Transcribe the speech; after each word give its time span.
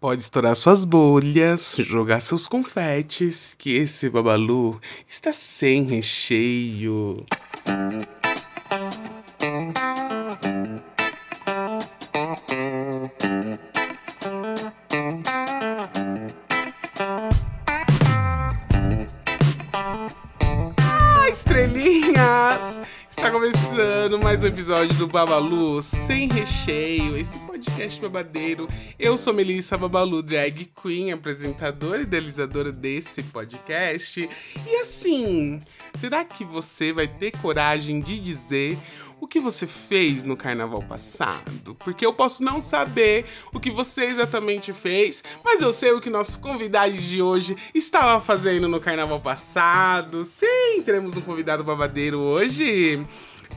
Pode 0.00 0.22
estourar 0.22 0.56
suas 0.56 0.82
bolhas, 0.82 1.76
jogar 1.78 2.20
seus 2.20 2.46
confetes, 2.46 3.54
que 3.58 3.76
esse 3.76 4.08
babalu 4.08 4.80
está 5.06 5.30
sem 5.30 5.82
recheio. 5.82 7.26
Ah, 20.78 21.28
estrelinhas! 21.30 22.80
Está 23.10 23.30
começando 23.30 24.18
mais 24.18 24.42
um 24.42 24.46
episódio 24.46 24.96
do 24.96 25.06
Babalu 25.06 25.82
sem 25.82 26.26
recheio, 26.26 27.18
esse 27.18 27.49
podcast 27.80 28.00
babadeiro. 28.02 28.68
Eu 28.98 29.16
sou 29.16 29.32
Melissa 29.32 29.78
Babalu, 29.78 30.22
drag 30.22 30.70
queen, 30.82 31.12
apresentadora 31.12 32.00
e 32.00 32.02
idealizadora 32.02 32.70
desse 32.70 33.22
podcast. 33.22 34.28
E 34.66 34.76
assim, 34.76 35.58
será 35.94 36.22
que 36.22 36.44
você 36.44 36.92
vai 36.92 37.08
ter 37.08 37.30
coragem 37.30 38.02
de 38.02 38.18
dizer 38.18 38.76
o 39.18 39.26
que 39.26 39.40
você 39.40 39.66
fez 39.66 40.24
no 40.24 40.36
carnaval 40.36 40.82
passado? 40.82 41.74
Porque 41.76 42.04
eu 42.04 42.12
posso 42.12 42.42
não 42.42 42.60
saber 42.60 43.24
o 43.50 43.58
que 43.58 43.70
você 43.70 44.04
exatamente 44.04 44.74
fez, 44.74 45.24
mas 45.42 45.62
eu 45.62 45.72
sei 45.72 45.92
o 45.92 46.02
que 46.02 46.10
nosso 46.10 46.38
convidado 46.38 46.92
de 46.92 47.22
hoje 47.22 47.56
estava 47.74 48.22
fazendo 48.22 48.68
no 48.68 48.78
carnaval 48.78 49.20
passado. 49.20 50.26
Sim, 50.26 50.82
teremos 50.84 51.16
um 51.16 51.22
convidado 51.22 51.64
babadeiro 51.64 52.18
hoje. 52.18 53.06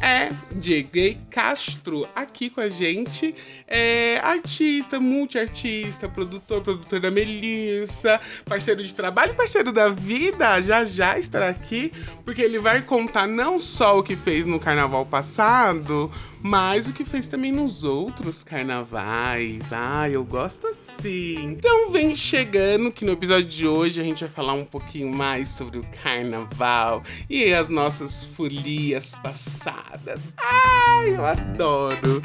É 0.02 0.30
Diego 0.52 1.20
Castro 1.30 2.08
aqui 2.16 2.50
com 2.50 2.60
a 2.60 2.70
gente. 2.70 3.34
É 3.68 4.20
artista, 4.20 5.00
multiartista, 5.00 6.10
produtor, 6.10 6.62
produtor 6.62 7.00
da 7.00 7.10
Melissa, 7.10 8.20
parceiro 8.46 8.84
de 8.84 8.94
trabalho, 8.94 9.34
parceiro 9.34 9.72
da 9.72 9.90
vida. 9.90 10.62
Já 10.62 10.84
já 10.84 11.18
estará 11.18 11.50
aqui, 11.50 11.92
porque 12.26 12.42
ele 12.42 12.60
vai 12.60 12.82
contar 12.82 13.28
não 13.28 13.58
só 13.58 14.00
o 14.00 14.04
que 14.04 14.16
fez 14.16 14.46
no 14.46 14.60
carnaval 14.60 15.06
passado, 15.06 16.12
mas 16.44 16.88
o 16.88 16.94
que 16.94 17.06
fez 17.06 17.26
também 17.26 17.52
nos 17.52 17.86
outros 17.86 18.44
carnavais. 18.44 19.72
Ah, 19.72 20.10
eu 20.10 20.26
gosto 20.26 20.68
assim. 20.68 21.36
Então 21.42 21.90
vem 21.90 22.16
chegando 22.16 22.92
que 22.92 23.06
no 23.06 23.14
episódio 23.14 23.48
de 23.48 23.66
hoje 23.66 24.02
a 24.02 24.04
gente 24.04 24.26
vai 24.26 24.34
falar 24.34 24.54
um 24.54 24.66
pouquinho 24.66 25.10
mais 25.10 25.48
sobre 25.48 25.80
o 25.80 25.86
carnaval 26.04 27.02
e 27.30 27.54
as 27.54 27.70
nossas 27.70 28.26
folias 28.26 29.16
passadas. 29.24 30.28
Ai, 30.38 31.16
eu 31.16 31.26
adoro. 31.26 32.22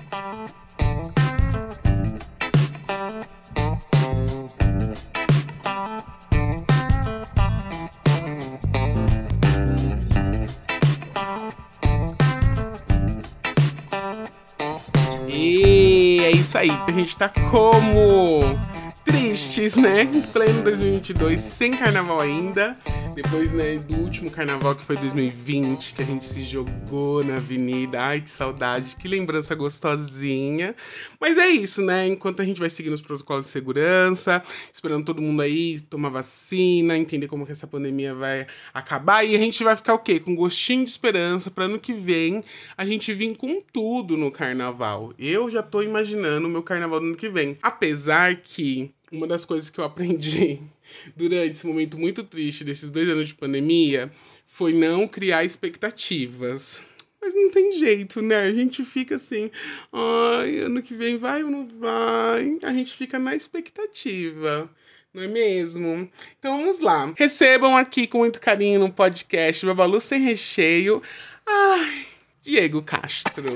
Aí, 16.70 16.80
a 16.86 16.90
gente 16.92 17.16
tá 17.16 17.28
como 17.28 18.58
tristes, 19.04 19.76
né? 19.76 20.02
Em 20.02 20.20
pleno 20.20 20.62
2022, 20.62 21.40
sem 21.40 21.72
carnaval 21.76 22.20
ainda. 22.20 22.76
Depois, 23.20 23.50
né, 23.50 23.78
do 23.78 23.96
último 23.96 24.30
carnaval 24.30 24.76
que 24.76 24.84
foi 24.84 24.94
2020, 24.96 25.92
que 25.92 26.02
a 26.02 26.04
gente 26.04 26.24
se 26.24 26.44
jogou 26.44 27.24
na 27.24 27.34
avenida. 27.34 28.00
Ai, 28.00 28.20
que 28.20 28.30
saudade, 28.30 28.94
que 28.94 29.08
lembrança 29.08 29.56
gostosinha. 29.56 30.72
Mas 31.18 31.36
é 31.36 31.48
isso, 31.48 31.82
né? 31.82 32.06
Enquanto 32.06 32.40
a 32.40 32.44
gente 32.44 32.60
vai 32.60 32.70
seguindo 32.70 32.92
os 32.92 33.02
protocolos 33.02 33.46
de 33.46 33.48
segurança, 33.48 34.40
esperando 34.72 35.04
todo 35.04 35.20
mundo 35.20 35.42
aí 35.42 35.80
tomar 35.80 36.10
vacina, 36.10 36.96
entender 36.96 37.26
como 37.26 37.44
que 37.44 37.50
essa 37.50 37.66
pandemia 37.66 38.14
vai 38.14 38.46
acabar. 38.72 39.24
E 39.24 39.34
a 39.34 39.38
gente 39.40 39.64
vai 39.64 39.74
ficar 39.74 39.94
o 39.94 39.98
quê? 39.98 40.20
Com 40.20 40.36
gostinho 40.36 40.84
de 40.84 40.90
esperança 40.92 41.50
para 41.50 41.64
ano 41.64 41.80
que 41.80 41.92
vem 41.92 42.44
a 42.76 42.84
gente 42.84 43.12
vir 43.12 43.36
com 43.36 43.60
tudo 43.72 44.16
no 44.16 44.30
carnaval. 44.30 45.12
Eu 45.18 45.50
já 45.50 45.60
tô 45.60 45.82
imaginando 45.82 46.46
o 46.46 46.50
meu 46.50 46.62
carnaval 46.62 47.00
do 47.00 47.06
ano 47.06 47.16
que 47.16 47.28
vem. 47.28 47.58
Apesar 47.62 48.36
que 48.36 48.92
uma 49.10 49.26
das 49.26 49.44
coisas 49.44 49.70
que 49.70 49.80
eu 49.80 49.84
aprendi 49.84 50.60
durante 51.16 51.52
esse 51.52 51.66
momento 51.66 51.98
muito 51.98 52.22
triste 52.24 52.64
desses 52.64 52.90
dois 52.90 53.08
anos 53.08 53.28
de 53.28 53.34
pandemia 53.34 54.10
foi 54.46 54.72
não 54.72 55.06
criar 55.06 55.44
expectativas. 55.44 56.80
Mas 57.20 57.34
não 57.34 57.50
tem 57.50 57.72
jeito, 57.72 58.22
né? 58.22 58.36
A 58.36 58.52
gente 58.52 58.84
fica 58.84 59.16
assim, 59.16 59.50
ai, 59.92 60.58
ano 60.60 60.82
que 60.82 60.94
vem 60.94 61.18
vai 61.18 61.42
ou 61.42 61.50
não 61.50 61.66
vai? 61.66 62.58
A 62.62 62.72
gente 62.72 62.94
fica 62.94 63.18
na 63.18 63.34
expectativa. 63.34 64.70
Não 65.12 65.22
é 65.22 65.26
mesmo? 65.26 66.08
Então 66.38 66.58
vamos 66.58 66.80
lá. 66.80 67.12
Recebam 67.16 67.76
aqui 67.76 68.06
com 68.06 68.18
muito 68.18 68.40
carinho 68.40 68.80
no 68.80 68.92
podcast 68.92 69.64
Babalu 69.66 70.00
Sem 70.00 70.20
Recheio. 70.20 71.02
Ai, 71.46 72.06
Diego 72.42 72.82
Castro. 72.82 73.48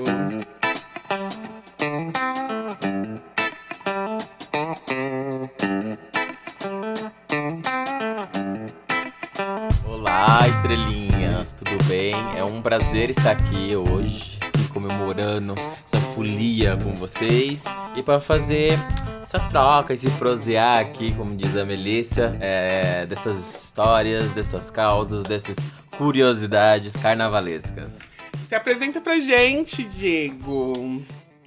Bem? 12.23 12.37
É 12.37 12.43
um 12.43 12.61
prazer 12.61 13.09
estar 13.09 13.31
aqui 13.31 13.75
hoje, 13.75 14.39
comemorando 14.71 15.55
essa 15.57 15.99
folia 16.13 16.77
com 16.77 16.93
vocês 16.93 17.63
e 17.95 18.03
para 18.03 18.19
fazer 18.19 18.73
essa 19.21 19.39
troca, 19.39 19.93
esse 19.93 20.09
prosear 20.11 20.79
aqui, 20.79 21.13
como 21.13 21.35
diz 21.35 21.57
a 21.57 21.65
Melissa, 21.65 22.35
é, 22.39 23.05
dessas 23.05 23.37
histórias, 23.37 24.31
dessas 24.31 24.69
causas, 24.69 25.23
dessas 25.23 25.55
curiosidades 25.97 26.93
carnavalescas. 26.93 27.89
Se 28.47 28.55
apresenta 28.55 29.01
pra 29.01 29.19
gente, 29.19 29.83
Diego. 29.83 30.73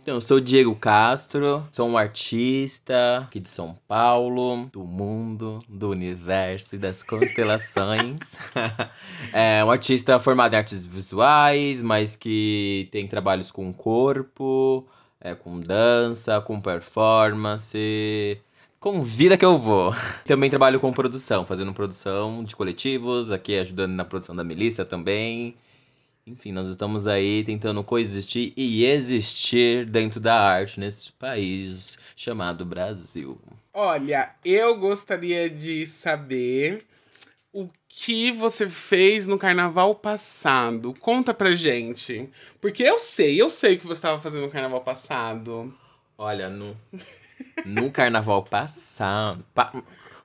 Então, 0.06 0.14
eu 0.14 0.20
sou 0.20 0.36
o 0.36 0.40
Diego 0.40 0.72
Castro, 0.76 1.66
sou 1.72 1.88
um 1.88 1.98
artista 1.98 3.24
aqui 3.24 3.40
de 3.40 3.48
São 3.48 3.76
Paulo, 3.88 4.70
do 4.72 4.84
mundo, 4.84 5.58
do 5.68 5.90
universo 5.90 6.76
e 6.76 6.78
das 6.78 7.02
constelações. 7.02 8.38
é 9.34 9.64
um 9.64 9.70
artista 9.72 10.20
formado 10.20 10.54
em 10.54 10.58
artes 10.58 10.86
visuais, 10.86 11.82
mas 11.82 12.14
que 12.14 12.88
tem 12.92 13.08
trabalhos 13.08 13.50
com 13.50 13.72
corpo, 13.72 14.86
é, 15.20 15.34
com 15.34 15.58
dança, 15.58 16.40
com 16.40 16.60
performance. 16.60 18.40
Convida 18.78 19.36
que 19.36 19.44
eu 19.44 19.58
vou. 19.58 19.92
Também 20.24 20.48
trabalho 20.48 20.78
com 20.78 20.92
produção, 20.92 21.44
fazendo 21.44 21.74
produção 21.74 22.44
de 22.44 22.54
coletivos, 22.54 23.32
aqui 23.32 23.58
ajudando 23.58 23.94
na 23.94 24.04
produção 24.04 24.36
da 24.36 24.44
Melissa 24.44 24.84
também. 24.84 25.56
Enfim, 26.26 26.50
nós 26.50 26.68
estamos 26.68 27.06
aí 27.06 27.44
tentando 27.44 27.84
coexistir 27.84 28.52
e 28.56 28.84
existir 28.84 29.86
dentro 29.86 30.18
da 30.18 30.34
arte 30.40 30.80
nesse 30.80 31.12
país 31.12 31.96
chamado 32.16 32.64
Brasil. 32.64 33.40
Olha, 33.72 34.34
eu 34.44 34.76
gostaria 34.76 35.48
de 35.48 35.86
saber 35.86 36.84
o 37.52 37.68
que 37.88 38.32
você 38.32 38.68
fez 38.68 39.24
no 39.26 39.38
carnaval 39.38 39.94
passado. 39.94 40.92
Conta 40.98 41.32
pra 41.32 41.54
gente. 41.54 42.28
Porque 42.60 42.82
eu 42.82 42.98
sei, 42.98 43.40
eu 43.40 43.48
sei 43.48 43.76
o 43.76 43.78
que 43.78 43.86
você 43.86 43.92
estava 43.98 44.20
fazendo 44.20 44.42
no 44.42 44.50
carnaval 44.50 44.80
passado. 44.80 45.72
Olha, 46.18 46.48
no, 46.50 46.76
no 47.64 47.90
carnaval 47.92 48.42
passado. 48.42 49.44
pa- 49.54 49.72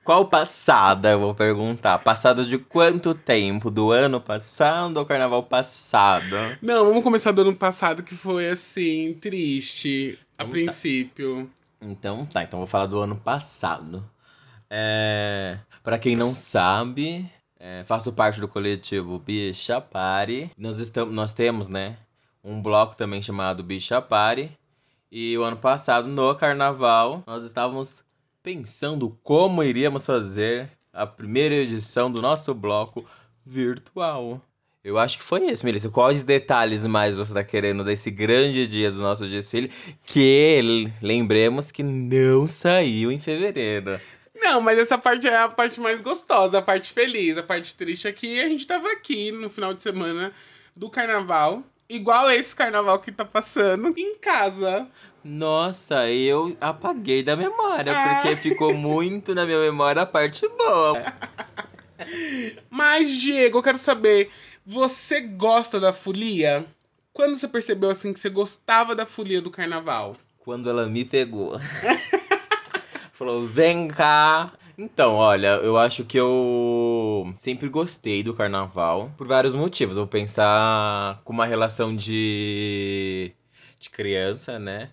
qual 0.04 0.26
passada, 0.26 1.10
eu 1.10 1.20
vou 1.20 1.34
perguntar? 1.34 1.98
Passada 2.00 2.44
de 2.44 2.58
quanto 2.58 3.14
tempo? 3.14 3.70
Do 3.70 3.92
ano 3.92 4.20
passado 4.20 4.96
ou 4.96 5.06
carnaval 5.06 5.44
passado? 5.44 6.36
Não, 6.60 6.86
vamos 6.86 7.04
começar 7.04 7.30
do 7.32 7.42
ano 7.42 7.54
passado 7.54 8.02
que 8.02 8.16
foi 8.16 8.48
assim, 8.48 9.14
triste 9.20 10.18
a 10.36 10.42
Vamos 10.42 10.58
tá. 10.58 10.64
princípio. 10.64 11.50
Então 11.80 12.26
tá, 12.26 12.42
então 12.42 12.58
vou 12.58 12.66
falar 12.66 12.86
do 12.86 12.98
ano 12.98 13.16
passado. 13.16 14.04
É, 14.68 15.58
para 15.82 15.98
quem 15.98 16.16
não 16.16 16.34
sabe, 16.34 17.30
é, 17.60 17.84
faço 17.84 18.12
parte 18.12 18.40
do 18.40 18.48
coletivo 18.48 19.18
Bicha 19.18 19.80
Party. 19.80 20.50
Nós, 20.58 20.80
estamos, 20.80 21.14
nós 21.14 21.32
temos, 21.32 21.68
né, 21.68 21.96
um 22.42 22.60
bloco 22.60 22.96
também 22.96 23.22
chamado 23.22 23.62
Bicha 23.62 24.02
Party. 24.02 24.50
E 25.10 25.36
o 25.36 25.44
ano 25.44 25.58
passado, 25.58 26.08
no 26.08 26.34
carnaval, 26.34 27.22
nós 27.26 27.44
estávamos 27.44 28.02
pensando 28.42 29.16
como 29.22 29.62
iríamos 29.62 30.04
fazer 30.04 30.68
a 30.92 31.06
primeira 31.06 31.54
edição 31.54 32.10
do 32.10 32.20
nosso 32.20 32.52
bloco 32.52 33.04
virtual. 33.46 34.40
Eu 34.84 34.98
acho 34.98 35.16
que 35.16 35.22
foi 35.22 35.44
isso, 35.46 35.64
Melissa. 35.64 35.88
Quais 35.88 36.24
detalhes 36.24 36.84
mais 36.86 37.14
você 37.14 37.32
tá 37.32 37.44
querendo 37.44 37.84
desse 37.84 38.10
grande 38.10 38.66
dia 38.66 38.90
do 38.90 38.98
nosso 38.98 39.28
desfile? 39.28 39.70
Que, 40.04 40.90
lembremos 41.00 41.70
que 41.70 41.84
não 41.84 42.48
saiu 42.48 43.12
em 43.12 43.18
fevereiro. 43.18 44.00
Não, 44.34 44.60
mas 44.60 44.76
essa 44.76 44.98
parte 44.98 45.28
é 45.28 45.36
a 45.36 45.48
parte 45.48 45.80
mais 45.80 46.00
gostosa, 46.00 46.58
a 46.58 46.62
parte 46.62 46.92
feliz, 46.92 47.38
a 47.38 47.44
parte 47.44 47.72
triste 47.74 48.08
é 48.08 48.12
que 48.12 48.40
a 48.40 48.48
gente 48.48 48.66
tava 48.66 48.90
aqui 48.90 49.30
no 49.30 49.48
final 49.48 49.72
de 49.72 49.82
semana 49.82 50.32
do 50.74 50.90
carnaval, 50.90 51.62
igual 51.88 52.28
esse 52.28 52.56
carnaval 52.56 52.98
que 52.98 53.12
tá 53.12 53.24
passando, 53.24 53.94
em 53.96 54.16
casa, 54.16 54.88
Nossa, 55.24 56.08
eu 56.10 56.56
apaguei 56.60 57.22
da 57.22 57.36
memória, 57.36 57.92
Ah. 57.94 58.14
porque 58.22 58.36
ficou 58.36 58.74
muito 58.76 59.34
na 59.34 59.44
minha 59.46 59.58
memória 59.60 60.02
a 60.02 60.06
parte 60.06 60.46
boa. 60.48 61.02
Mas, 62.68 63.10
Diego, 63.16 63.58
eu 63.58 63.62
quero 63.62 63.78
saber, 63.78 64.30
você 64.66 65.20
gosta 65.20 65.78
da 65.78 65.92
folia? 65.92 66.64
Quando 67.12 67.36
você 67.36 67.46
percebeu 67.46 67.90
assim 67.90 68.12
que 68.12 68.18
você 68.18 68.30
gostava 68.30 68.94
da 68.94 69.06
folia 69.06 69.40
do 69.40 69.50
carnaval? 69.50 70.16
Quando 70.38 70.68
ela 70.68 70.86
me 70.86 71.04
pegou. 71.04 71.60
Falou, 73.12 73.46
vem 73.46 73.86
cá. 73.88 74.52
Então, 74.76 75.14
olha, 75.14 75.60
eu 75.62 75.76
acho 75.76 76.02
que 76.04 76.18
eu 76.18 77.32
sempre 77.38 77.68
gostei 77.68 78.22
do 78.22 78.34
carnaval 78.34 79.12
por 79.16 79.26
vários 79.28 79.52
motivos. 79.52 79.96
Vou 79.96 80.06
pensar 80.06 81.20
com 81.22 81.32
uma 81.32 81.46
relação 81.46 81.94
de, 81.94 83.30
de 83.78 83.90
criança, 83.90 84.58
né? 84.58 84.90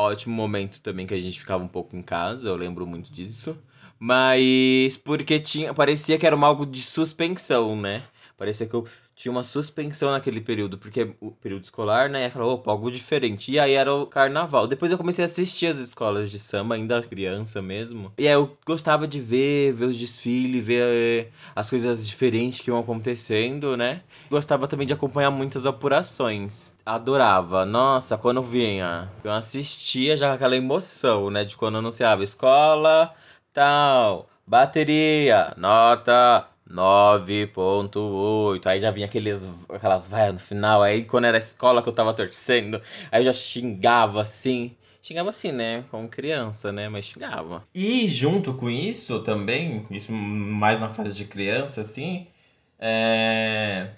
Ótimo 0.00 0.34
momento 0.34 0.80
também 0.80 1.06
que 1.06 1.12
a 1.12 1.20
gente 1.20 1.38
ficava 1.38 1.62
um 1.62 1.68
pouco 1.68 1.94
em 1.94 2.02
casa, 2.02 2.48
eu 2.48 2.56
lembro 2.56 2.86
muito 2.86 3.12
disso. 3.12 3.56
Mas 3.98 4.96
porque 4.96 5.38
tinha, 5.38 5.74
parecia 5.74 6.18
que 6.18 6.26
era 6.26 6.34
algo 6.36 6.64
de 6.64 6.80
suspensão, 6.80 7.76
né? 7.76 8.02
Parecia 8.38 8.66
que 8.66 8.72
eu 8.72 8.86
tinha 9.20 9.30
uma 9.30 9.42
suspensão 9.42 10.12
naquele 10.12 10.40
período, 10.40 10.78
porque 10.78 11.14
o 11.20 11.30
período 11.30 11.64
escolar, 11.64 12.08
né? 12.08 12.30
Falar, 12.30 12.46
opa, 12.46 12.70
algo 12.70 12.90
diferente. 12.90 13.52
E 13.52 13.58
aí 13.58 13.74
era 13.74 13.92
o 13.94 14.06
carnaval. 14.06 14.66
Depois 14.66 14.90
eu 14.90 14.96
comecei 14.96 15.22
a 15.22 15.26
assistir 15.26 15.66
as 15.66 15.76
escolas 15.76 16.30
de 16.30 16.38
samba, 16.38 16.74
ainda 16.74 17.02
criança 17.02 17.60
mesmo. 17.60 18.10
E 18.16 18.26
aí 18.26 18.32
eu 18.32 18.56
gostava 18.64 19.06
de 19.06 19.20
ver, 19.20 19.74
ver 19.74 19.84
os 19.84 19.96
desfiles, 19.98 20.64
ver 20.64 20.82
eh, 20.82 21.28
as 21.54 21.68
coisas 21.68 22.06
diferentes 22.06 22.62
que 22.62 22.70
iam 22.70 22.78
acontecendo, 22.78 23.76
né? 23.76 24.00
Gostava 24.30 24.66
também 24.66 24.86
de 24.86 24.94
acompanhar 24.94 25.30
muitas 25.30 25.66
apurações. 25.66 26.72
Adorava. 26.86 27.66
Nossa, 27.66 28.16
quando 28.16 28.40
vinha, 28.40 29.10
eu 29.22 29.32
assistia 29.32 30.16
já 30.16 30.28
com 30.28 30.34
aquela 30.36 30.56
emoção, 30.56 31.28
né? 31.28 31.44
De 31.44 31.58
quando 31.58 31.76
anunciava 31.76 32.24
escola, 32.24 33.12
tal, 33.52 34.30
bateria, 34.46 35.52
nota 35.58 36.46
9.8. 36.70 38.66
Aí 38.66 38.80
já 38.80 38.90
vinha 38.90 39.06
aqueles, 39.06 39.48
aquelas 39.68 40.06
vaias 40.06 40.34
no 40.34 40.40
final. 40.40 40.82
Aí 40.82 41.04
quando 41.04 41.24
era 41.24 41.38
escola 41.38 41.82
que 41.82 41.88
eu 41.88 41.92
tava 41.92 42.14
torcendo, 42.14 42.80
aí 43.10 43.20
eu 43.20 43.26
já 43.26 43.32
xingava 43.32 44.22
assim. 44.22 44.76
Xingava 45.02 45.30
assim, 45.30 45.50
né? 45.50 45.84
Como 45.90 46.08
criança, 46.08 46.70
né? 46.70 46.88
Mas 46.88 47.06
xingava. 47.06 47.64
E 47.74 48.08
junto 48.08 48.54
com 48.54 48.70
isso 48.70 49.20
também, 49.20 49.86
isso 49.90 50.12
mais 50.12 50.78
na 50.78 50.90
fase 50.90 51.12
de 51.12 51.24
criança, 51.24 51.80
assim, 51.80 52.26
é... 52.78 53.90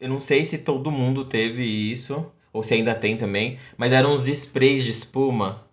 Eu 0.00 0.08
não 0.08 0.20
sei 0.20 0.44
se 0.44 0.58
todo 0.58 0.90
mundo 0.90 1.24
teve 1.24 1.64
isso, 1.64 2.30
ou 2.52 2.62
se 2.62 2.74
ainda 2.74 2.94
tem 2.94 3.16
também, 3.16 3.58
mas 3.76 3.92
eram 3.92 4.14
uns 4.14 4.28
sprays 4.28 4.84
de 4.84 4.90
espuma. 4.90 5.66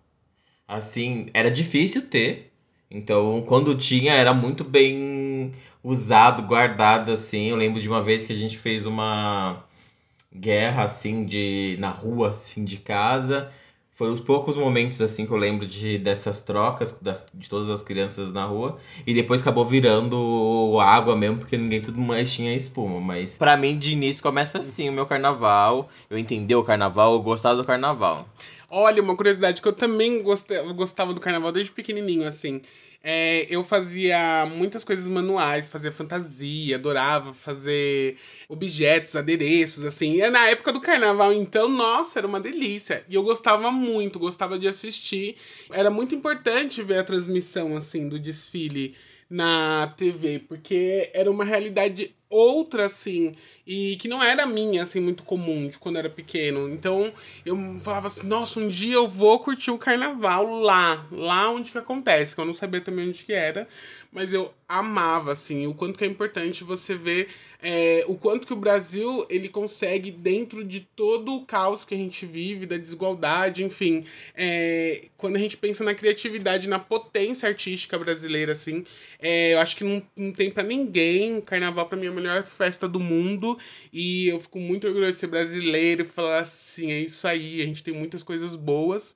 Assim, 0.66 1.30
era 1.32 1.50
difícil 1.50 2.08
ter. 2.08 2.52
Então, 2.90 3.42
quando 3.42 3.74
tinha, 3.76 4.14
era 4.14 4.34
muito 4.34 4.64
bem 4.64 5.52
usado, 5.86 6.42
guardado, 6.42 7.12
assim. 7.12 7.48
Eu 7.50 7.56
lembro 7.56 7.80
de 7.80 7.88
uma 7.88 8.02
vez 8.02 8.26
que 8.26 8.32
a 8.32 8.36
gente 8.36 8.58
fez 8.58 8.84
uma 8.84 9.64
guerra, 10.34 10.82
assim, 10.82 11.24
de 11.24 11.76
na 11.78 11.90
rua, 11.90 12.30
assim, 12.30 12.64
de 12.64 12.78
casa. 12.78 13.50
Foi 13.92 14.10
os 14.10 14.20
poucos 14.20 14.56
momentos, 14.56 15.00
assim, 15.00 15.24
que 15.24 15.32
eu 15.32 15.38
lembro 15.38 15.64
de, 15.64 15.96
dessas 15.96 16.42
trocas 16.42 16.94
das, 17.00 17.24
de 17.32 17.48
todas 17.48 17.70
as 17.70 17.82
crianças 17.82 18.30
na 18.30 18.44
rua. 18.44 18.78
E 19.06 19.14
depois 19.14 19.40
acabou 19.40 19.64
virando 19.64 20.76
água 20.80 21.16
mesmo, 21.16 21.38
porque 21.38 21.56
ninguém 21.56 21.80
tudo 21.80 21.98
mais 21.98 22.30
tinha 22.30 22.54
espuma. 22.54 23.00
Mas 23.00 23.36
pra 23.36 23.56
mim, 23.56 23.78
de 23.78 23.92
início, 23.92 24.22
começa 24.22 24.58
assim 24.58 24.90
o 24.90 24.92
meu 24.92 25.06
carnaval. 25.06 25.88
Eu 26.10 26.18
entender 26.18 26.56
o 26.56 26.64
carnaval, 26.64 27.14
eu 27.14 27.22
gostar 27.22 27.54
do 27.54 27.64
carnaval. 27.64 28.28
Olha, 28.68 29.00
uma 29.00 29.16
curiosidade 29.16 29.62
que 29.62 29.68
eu 29.68 29.72
também 29.72 30.22
gostava 30.22 31.14
do 31.14 31.20
carnaval 31.20 31.52
desde 31.52 31.70
pequenininho, 31.72 32.26
assim. 32.26 32.60
É, 33.08 33.46
eu 33.48 33.62
fazia 33.62 34.46
muitas 34.52 34.82
coisas 34.82 35.06
manuais, 35.06 35.68
fazia 35.68 35.92
fantasia, 35.92 36.74
adorava 36.74 37.32
fazer 37.32 38.16
objetos, 38.48 39.14
adereços, 39.14 39.84
assim. 39.84 40.20
E 40.20 40.28
na 40.28 40.48
época 40.48 40.72
do 40.72 40.80
carnaval, 40.80 41.32
então, 41.32 41.68
nossa, 41.68 42.18
era 42.18 42.26
uma 42.26 42.40
delícia. 42.40 43.04
E 43.08 43.14
eu 43.14 43.22
gostava 43.22 43.70
muito, 43.70 44.18
gostava 44.18 44.58
de 44.58 44.66
assistir. 44.66 45.36
Era 45.70 45.88
muito 45.88 46.16
importante 46.16 46.82
ver 46.82 46.98
a 46.98 47.04
transmissão, 47.04 47.76
assim, 47.76 48.08
do 48.08 48.18
desfile 48.18 48.96
na 49.28 49.92
TV, 49.96 50.38
porque 50.40 51.10
era 51.12 51.30
uma 51.30 51.44
realidade 51.44 52.14
outra, 52.28 52.86
assim, 52.86 53.34
e 53.66 53.96
que 53.96 54.08
não 54.08 54.22
era 54.22 54.46
minha, 54.46 54.82
assim, 54.82 55.00
muito 55.00 55.22
comum 55.22 55.68
de 55.68 55.78
quando 55.78 55.96
eu 55.96 56.00
era 56.00 56.10
pequeno. 56.10 56.68
Então, 56.68 57.12
eu 57.44 57.56
falava 57.80 58.08
assim, 58.08 58.26
nossa, 58.26 58.60
um 58.60 58.68
dia 58.68 58.94
eu 58.94 59.08
vou 59.08 59.38
curtir 59.38 59.70
o 59.70 59.78
carnaval 59.78 60.46
lá, 60.60 61.06
lá 61.10 61.50
onde 61.50 61.70
que 61.70 61.78
acontece, 61.78 62.34
que 62.34 62.40
eu 62.40 62.44
não 62.44 62.54
sabia 62.54 62.80
também 62.80 63.08
onde 63.08 63.24
que 63.24 63.32
era, 63.32 63.68
mas 64.16 64.32
eu 64.32 64.50
amava, 64.66 65.32
assim, 65.32 65.66
o 65.66 65.74
quanto 65.74 65.98
que 65.98 66.04
é 66.04 66.06
importante 66.06 66.64
você 66.64 66.96
ver 66.96 67.28
é, 67.60 68.02
o 68.08 68.14
quanto 68.14 68.46
que 68.46 68.52
o 68.54 68.56
Brasil, 68.56 69.26
ele 69.28 69.46
consegue, 69.46 70.10
dentro 70.10 70.64
de 70.64 70.80
todo 70.80 71.34
o 71.34 71.44
caos 71.44 71.84
que 71.84 71.94
a 71.94 71.98
gente 71.98 72.24
vive, 72.24 72.64
da 72.64 72.78
desigualdade, 72.78 73.62
enfim, 73.62 74.06
é, 74.34 75.08
quando 75.18 75.36
a 75.36 75.38
gente 75.38 75.58
pensa 75.58 75.84
na 75.84 75.94
criatividade, 75.94 76.66
na 76.66 76.78
potência 76.78 77.46
artística 77.46 77.98
brasileira, 77.98 78.54
assim, 78.54 78.86
é, 79.18 79.52
eu 79.52 79.58
acho 79.58 79.76
que 79.76 79.84
não, 79.84 80.02
não 80.16 80.32
tem 80.32 80.50
pra 80.50 80.62
ninguém, 80.62 81.36
o 81.36 81.42
carnaval 81.42 81.86
pra 81.86 81.98
mim 81.98 82.06
é 82.06 82.08
a 82.08 82.12
melhor 82.12 82.42
festa 82.46 82.88
do 82.88 82.98
mundo, 82.98 83.58
e 83.92 84.28
eu 84.28 84.40
fico 84.40 84.58
muito 84.58 84.86
orgulhoso 84.86 85.12
de 85.12 85.18
ser 85.18 85.26
brasileiro 85.26 86.00
e 86.00 86.06
falar 86.06 86.38
assim, 86.38 86.90
é 86.90 87.00
isso 87.00 87.28
aí, 87.28 87.60
a 87.60 87.66
gente 87.66 87.84
tem 87.84 87.92
muitas 87.92 88.22
coisas 88.22 88.56
boas 88.56 89.14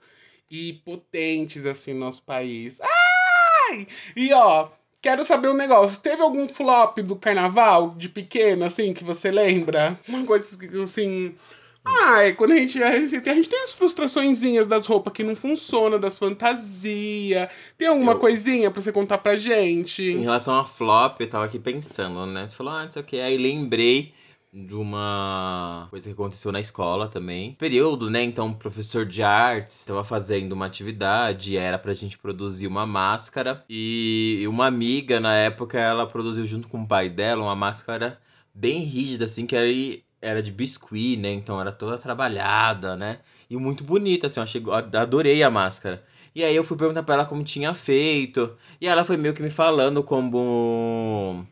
e 0.51 0.75
potentes, 0.85 1.65
assim, 1.65 1.95
no 1.95 2.01
nosso 2.01 2.23
país. 2.23 2.79
Ai! 2.83 3.87
E 4.17 4.33
ó, 4.35 4.69
quero 5.03 5.25
saber 5.25 5.49
um 5.49 5.55
negócio, 5.55 5.99
teve 6.01 6.21
algum 6.23 6.47
flop 6.49 6.99
do 6.99 7.17
carnaval, 7.17 7.95
de 7.97 8.09
pequeno, 8.09 8.65
assim, 8.65 8.93
que 8.93 9.03
você 9.05 9.31
lembra? 9.31 9.99
Uma 10.09 10.25
coisa 10.25 10.57
que, 10.59 10.67
assim... 10.83 11.35
Ai, 11.83 12.35
quando 12.35 12.53
a 12.53 12.57
gente, 12.57 12.83
a 12.83 12.93
gente, 13.01 13.27
a 13.31 13.35
gente 13.35 13.49
tem 13.49 13.63
as 13.63 13.73
frustraçõezinhas 13.73 14.67
das 14.67 14.85
roupas 14.85 15.15
que 15.15 15.25
não 15.25 15.35
funcionam, 15.35 15.99
das 15.99 16.19
fantasias. 16.19 17.49
Tem 17.79 17.89
alguma 17.89 18.13
Eu- 18.13 18.19
coisinha 18.19 18.71
pra 18.71 18.83
você 18.83 18.93
contar 18.93 19.17
pra 19.17 19.37
gente? 19.39 20.03
Em 20.03 20.21
relação 20.21 20.59
a 20.59 20.65
flop, 20.65 21.19
eu 21.21 21.31
tava 21.31 21.47
aqui 21.47 21.59
pensando, 21.59 22.27
né? 22.27 22.47
Você 22.47 22.55
falou, 22.55 22.75
ah, 22.75 22.85
não 22.85 22.91
sei 22.91 23.01
o 23.01 23.05
que. 23.05 23.19
Aí 23.19 23.39
lembrei 23.39 24.13
de 24.53 24.75
uma 24.75 25.87
coisa 25.91 26.09
que 26.09 26.13
aconteceu 26.13 26.51
na 26.51 26.59
escola 26.59 27.09
também. 27.09 27.53
Período, 27.53 28.11
né? 28.11 28.23
Então, 28.23 28.49
o 28.49 28.55
professor 28.55 29.07
de 29.07 29.23
artes 29.23 29.85
tava 29.85 30.05
fazendo 30.05 30.53
uma 30.53 30.67
atividade, 30.67 31.57
era 31.57 31.79
pra 31.79 31.93
gente 31.93 32.19
produzir 32.19 32.67
uma 32.67 32.85
máscara. 32.85 33.65
E 33.71 34.45
uma 34.49 34.67
amiga, 34.67 35.21
na 35.21 35.35
época, 35.35 35.79
ela 35.79 36.07
produziu 36.07 36.45
junto 36.45 36.69
com 36.69 36.83
o 36.83 36.87
pai 36.87 37.09
dela 37.09 37.45
uma 37.45 37.55
máscara 37.55 38.21
bem 38.53 38.81
rígida, 38.81 39.25
assim, 39.25 39.47
que 39.47 39.57
aí 39.57 40.03
era 40.21 40.43
de 40.43 40.51
biscuit, 40.51 41.17
né? 41.17 41.33
Então 41.33 41.61
era 41.61 41.73
toda 41.73 41.97
trabalhada, 41.97 42.97
né? 42.97 43.21
E 43.49 43.57
muito 43.57 43.85
bonita, 43.85 44.27
assim, 44.27 44.41
eu 44.41 44.45
achei, 44.45 44.63
adorei 44.93 45.43
a 45.43 45.51
máscara. 45.51 46.05
E 46.35 46.45
aí 46.45 46.55
eu 46.55 46.63
fui 46.65 46.77
perguntar 46.77 47.03
pra 47.03 47.15
ela 47.15 47.25
como 47.25 47.43
tinha 47.43 47.75
feito. 47.75 48.57
E 48.81 48.87
ela 48.87 49.05
foi 49.05 49.17
meio 49.17 49.35
que 49.35 49.43
me 49.43 49.51
falando 49.51 50.03
como 50.03 51.47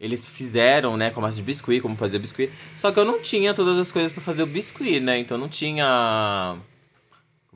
eles 0.00 0.26
fizeram, 0.26 0.96
né, 0.96 1.10
com 1.10 1.20
massa 1.20 1.36
de 1.36 1.42
biscuit, 1.42 1.80
como 1.80 1.96
fazer 1.96 2.18
biscuit. 2.18 2.50
Só 2.76 2.90
que 2.92 2.98
eu 2.98 3.04
não 3.04 3.20
tinha 3.20 3.52
todas 3.54 3.78
as 3.78 3.90
coisas 3.90 4.12
pra 4.12 4.22
fazer 4.22 4.42
o 4.42 4.46
biscuit, 4.46 5.00
né? 5.00 5.18
Então 5.18 5.36
não 5.36 5.48
tinha 5.48 6.58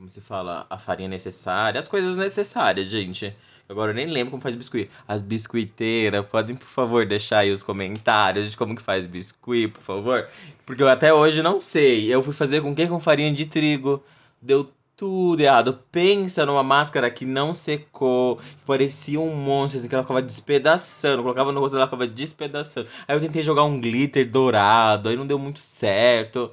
como 0.03 0.09
se 0.09 0.19
fala, 0.19 0.65
a 0.69 0.77
farinha 0.77 1.07
necessária, 1.07 1.79
as 1.79 1.87
coisas 1.87 2.17
necessárias, 2.17 2.87
gente. 2.87 3.33
Agora 3.69 3.91
eu 3.91 3.95
nem 3.95 4.05
lembro 4.05 4.31
como 4.31 4.43
faz 4.43 4.53
biscuit. 4.53 4.89
As 5.07 5.21
biscuiteiras, 5.21 6.25
podem, 6.25 6.57
por 6.57 6.67
favor, 6.67 7.05
deixar 7.05 7.39
aí 7.39 7.51
os 7.51 7.63
comentários 7.63 8.51
de 8.51 8.57
como 8.57 8.75
que 8.75 8.81
faz 8.81 9.07
biscuit, 9.07 9.69
por 9.69 9.81
favor? 9.81 10.27
Porque 10.65 10.83
eu 10.83 10.89
até 10.89 11.13
hoje 11.13 11.41
não 11.41 11.61
sei. 11.61 12.13
Eu 12.13 12.21
fui 12.21 12.33
fazer 12.33 12.61
com 12.61 12.75
que? 12.75 12.85
Com 12.85 12.99
farinha 12.99 13.31
de 13.31 13.45
trigo. 13.45 14.03
Deu 14.41 14.69
tudo 14.95 15.41
errado. 15.41 15.79
Pensa 15.91 16.45
numa 16.45 16.63
máscara 16.63 17.09
que 17.09 17.25
não 17.25 17.53
secou, 17.53 18.37
que 18.37 18.65
parecia 18.65 19.19
um 19.19 19.35
monstro, 19.35 19.79
assim, 19.79 19.87
que 19.87 19.95
ela 19.95 20.03
ficava 20.03 20.21
despedaçando. 20.21 21.21
Colocava 21.21 21.51
no 21.51 21.59
rosto, 21.59 21.75
ela 21.75 21.87
ficava 21.87 22.07
despedaçando. 22.07 22.87
Aí 23.07 23.15
eu 23.15 23.21
tentei 23.21 23.41
jogar 23.41 23.63
um 23.63 23.79
glitter 23.79 24.29
dourado, 24.29 25.09
aí 25.09 25.15
não 25.15 25.27
deu 25.27 25.39
muito 25.39 25.59
certo. 25.59 26.51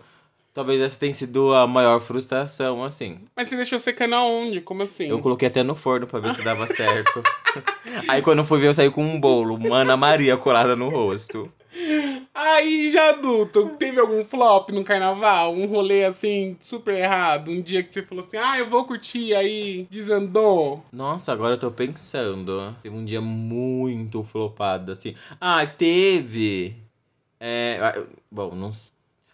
Talvez 0.52 0.80
essa 0.80 0.99
tenha 0.99 1.14
sido 1.14 1.54
a 1.54 1.64
maior 1.66 2.00
frustração, 2.00 2.82
assim. 2.82 3.20
Mas 3.37 3.49
você 3.49 3.56
deixou 3.56 3.78
secando 3.78 4.16
aonde? 4.16 4.61
Como 4.61 4.82
assim? 4.82 5.06
Eu 5.06 5.20
coloquei 5.20 5.47
até 5.47 5.62
no 5.62 5.76
forno 5.76 6.09
pra 6.09 6.18
ver 6.18 6.35
se 6.35 6.42
dava 6.42 6.66
certo. 6.66 7.23
Aí 8.09 8.20
quando 8.20 8.40
eu 8.40 8.44
fui 8.44 8.59
ver, 8.59 8.66
eu 8.66 8.75
saí 8.75 8.90
com 8.90 9.04
um 9.04 9.20
bolo, 9.20 9.54
uma 9.54 9.78
Ana 9.78 9.97
Maria 9.97 10.37
colada 10.37 10.75
no 10.75 10.88
rosto. 10.88 11.52
Aí, 12.42 12.90
já 12.90 13.11
adulto, 13.11 13.68
teve 13.78 14.00
algum 14.00 14.25
flop 14.25 14.70
no 14.70 14.82
carnaval? 14.82 15.54
Um 15.54 15.66
rolê 15.66 16.04
assim, 16.04 16.56
super 16.59 16.94
errado? 16.94 17.50
Um 17.50 17.61
dia 17.61 17.82
que 17.82 17.92
você 17.92 18.02
falou 18.02 18.25
assim, 18.25 18.38
ah, 18.38 18.59
eu 18.59 18.70
vou 18.70 18.87
curtir, 18.87 19.35
aí 19.35 19.87
desandou? 19.90 20.82
Nossa, 20.90 21.32
agora 21.32 21.56
eu 21.56 21.59
tô 21.59 21.70
pensando. 21.70 22.75
Teve 22.82 22.97
um 22.97 23.04
dia 23.04 23.20
muito 23.20 24.23
flopado, 24.23 24.90
assim. 24.90 25.14
Ah, 25.38 25.66
teve. 25.66 26.75
É. 27.38 28.06
Bom, 28.30 28.54
não. 28.54 28.73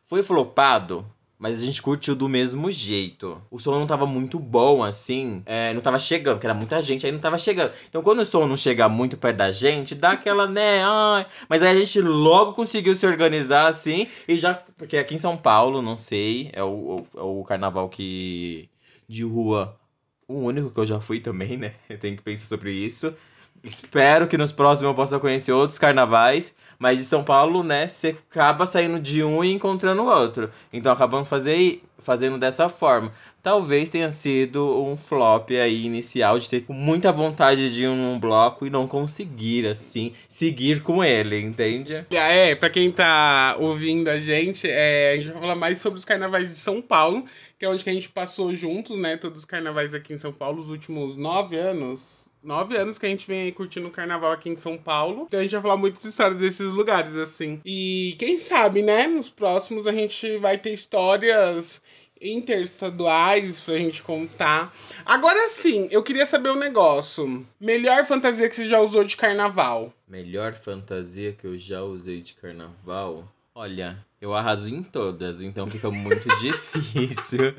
Foi 0.09 0.25
flopado 0.25 1.07
Mas 1.39 1.61
a 1.61 1.65
gente 1.65 1.83
curtiu 1.83 2.15
do 2.15 2.29
mesmo 2.29 2.73
jeito. 2.73 3.43
O 3.51 3.59
som 3.59 3.73
não 3.79 3.87
tava 3.87 4.07
muito 4.07 4.39
bom, 4.39 4.83
assim. 4.83 5.43
É, 5.45 5.75
não 5.75 5.83
tava 5.83 5.99
chegando, 5.99 6.37
porque 6.37 6.47
era 6.47 6.55
muita 6.55 6.81
gente, 6.81 7.05
aí 7.05 7.13
não 7.13 7.19
tava 7.19 7.39
chegando. 7.39 7.73
Então, 7.89 8.03
quando 8.03 8.21
o 8.21 8.27
som 8.27 8.47
não 8.47 8.57
chega 8.57 8.89
muito 8.89 9.19
perto 9.19 9.37
da 9.37 9.53
gente, 9.53 9.95
dá 9.95 10.13
aquela, 10.13 10.47
né? 10.47 10.83
Ai. 10.83 11.27
Mas 11.49 11.63
aí 11.63 11.77
a 11.77 11.79
gente 11.79 12.01
logo 12.01 12.55
conseguiu 12.55 12.95
se 12.97 13.07
organizar, 13.07 13.67
assim. 13.67 14.07
E 14.27 14.39
já. 14.39 14.55
Porque 14.55 14.97
aqui 14.97 15.15
em 15.15 15.19
São 15.19 15.37
Paulo, 15.37 15.83
não 15.83 15.97
sei, 15.97 16.51
é 16.55 16.65
o, 16.65 17.05
é 17.15 17.21
o 17.21 17.45
carnaval 17.45 17.89
que. 17.91 18.71
de 19.07 19.23
rua. 19.23 19.79
O 20.27 20.35
único 20.41 20.71
que 20.71 20.81
eu 20.81 20.87
já 20.87 21.01
fui 21.01 21.21
também, 21.21 21.57
né? 21.57 21.75
Eu 21.89 21.99
tenho 21.99 22.17
que 22.17 22.23
pensar 22.23 22.47
sobre 22.47 22.73
isso. 22.73 23.15
Espero 23.63 24.27
que 24.29 24.39
nos 24.39 24.53
próximos 24.53 24.91
eu 24.91 24.95
possa 24.95 25.19
conhecer 25.19 25.53
outros 25.53 25.79
carnavais. 25.79 26.55
Mas 26.79 26.99
de 26.99 27.05
São 27.05 27.25
Paulo, 27.25 27.63
né, 27.63 27.89
você 27.89 28.17
acaba 28.31 28.67
saindo 28.67 29.01
de 29.01 29.23
um 29.23 29.43
e 29.43 29.53
encontrando 29.53 30.03
o 30.03 30.07
outro. 30.07 30.51
Então 30.73 30.93
acabamos 30.93 31.29
fazer, 31.29 31.83
fazendo 31.99 32.39
dessa 32.39 32.69
forma. 32.69 33.13
Talvez 33.43 33.89
tenha 33.89 34.11
sido 34.11 34.83
um 34.83 34.97
flop 34.97 35.51
aí 35.53 35.87
inicial 35.87 36.37
de 36.37 36.51
ter 36.51 36.65
muita 36.69 37.13
vontade 37.13 37.73
de 37.73 37.85
ir 37.85 37.87
num 37.87 38.19
bloco 38.19 38.67
e 38.67 38.71
não 38.71 38.89
conseguir, 38.89 39.69
assim, 39.69 40.13
seguir 40.29 40.83
com 40.83 41.05
ele, 41.05 41.41
entende? 41.41 42.05
É, 42.11 42.57
pra 42.57 42.69
quem 42.69 42.91
tá 42.91 43.57
ouvindo 43.61 44.09
a 44.09 44.19
gente, 44.19 44.67
é, 44.69 45.13
a 45.13 45.17
gente 45.17 45.31
vai 45.31 45.41
falar 45.41 45.55
mais 45.55 45.79
sobre 45.79 45.97
os 45.97 46.05
carnavais 46.05 46.49
de 46.49 46.57
São 46.57 46.83
Paulo, 46.83 47.25
que 47.57 47.65
é 47.65 47.69
onde 47.69 47.85
que 47.85 47.91
a 47.91 47.93
gente 47.93 48.09
passou 48.09 48.53
juntos, 48.53 48.99
né? 48.99 49.17
Todos 49.17 49.39
os 49.39 49.45
carnavais 49.45 49.95
aqui 49.95 50.13
em 50.13 50.19
São 50.19 50.33
Paulo, 50.33 50.61
os 50.61 50.69
últimos 50.69 51.17
nove 51.17 51.57
anos 51.57 52.26
nove 52.47 52.77
anos 52.77 52.97
que 52.97 53.05
a 53.05 53.09
gente 53.09 53.27
vem 53.27 53.43
aí 53.43 53.53
curtindo 53.53 53.89
o 53.89 53.91
carnaval 53.91 54.33
aqui 54.33 54.49
em 54.49 54.57
São 54.57 54.79
Paulo. 54.79 55.25
Então 55.27 55.41
a 55.41 55.43
gente 55.43 55.53
vai 55.53 55.63
falar 55.63 55.77
muitas 55.77 56.05
histórias 56.05 56.39
desses 56.39 56.73
lugares, 56.73 57.17
assim. 57.17 57.61
E 57.65 58.15
quem 58.19 58.39
sabe, 58.39 58.83
né? 58.83 59.07
Nos 59.07 59.29
próximos 59.29 59.87
a 59.87 59.93
gente 59.93 60.39
vai 60.39 60.57
ter 60.57 60.73
histórias 60.73 61.83
interestaduais 62.21 63.61
pra 63.61 63.75
gente 63.75 64.03
contar. 64.03 64.75
Agora 65.05 65.49
sim, 65.49 65.89
eu 65.91 66.03
queria 66.03 66.25
saber 66.25 66.51
um 66.51 66.57
negócio. 66.57 67.47
Melhor 67.61 68.07
fantasia 68.07 68.49
que 68.49 68.57
você 68.57 68.69
já 68.69 68.81
usou 68.81 69.05
de 69.05 69.17
carnaval? 69.17 69.93
Melhor 70.09 70.55
fantasia 70.55 71.33
que 71.33 71.47
eu 71.47 71.59
já 71.59 71.83
usei 71.83 72.23
de 72.23 72.35
carnaval? 72.35 73.31
Olha, 73.55 73.99
eu 74.21 74.35
arraso 74.35 74.69
em 74.69 74.83
todas, 74.83 75.43
então 75.43 75.71
fica 75.71 75.91
muito 75.91 76.29
difícil 76.41 77.55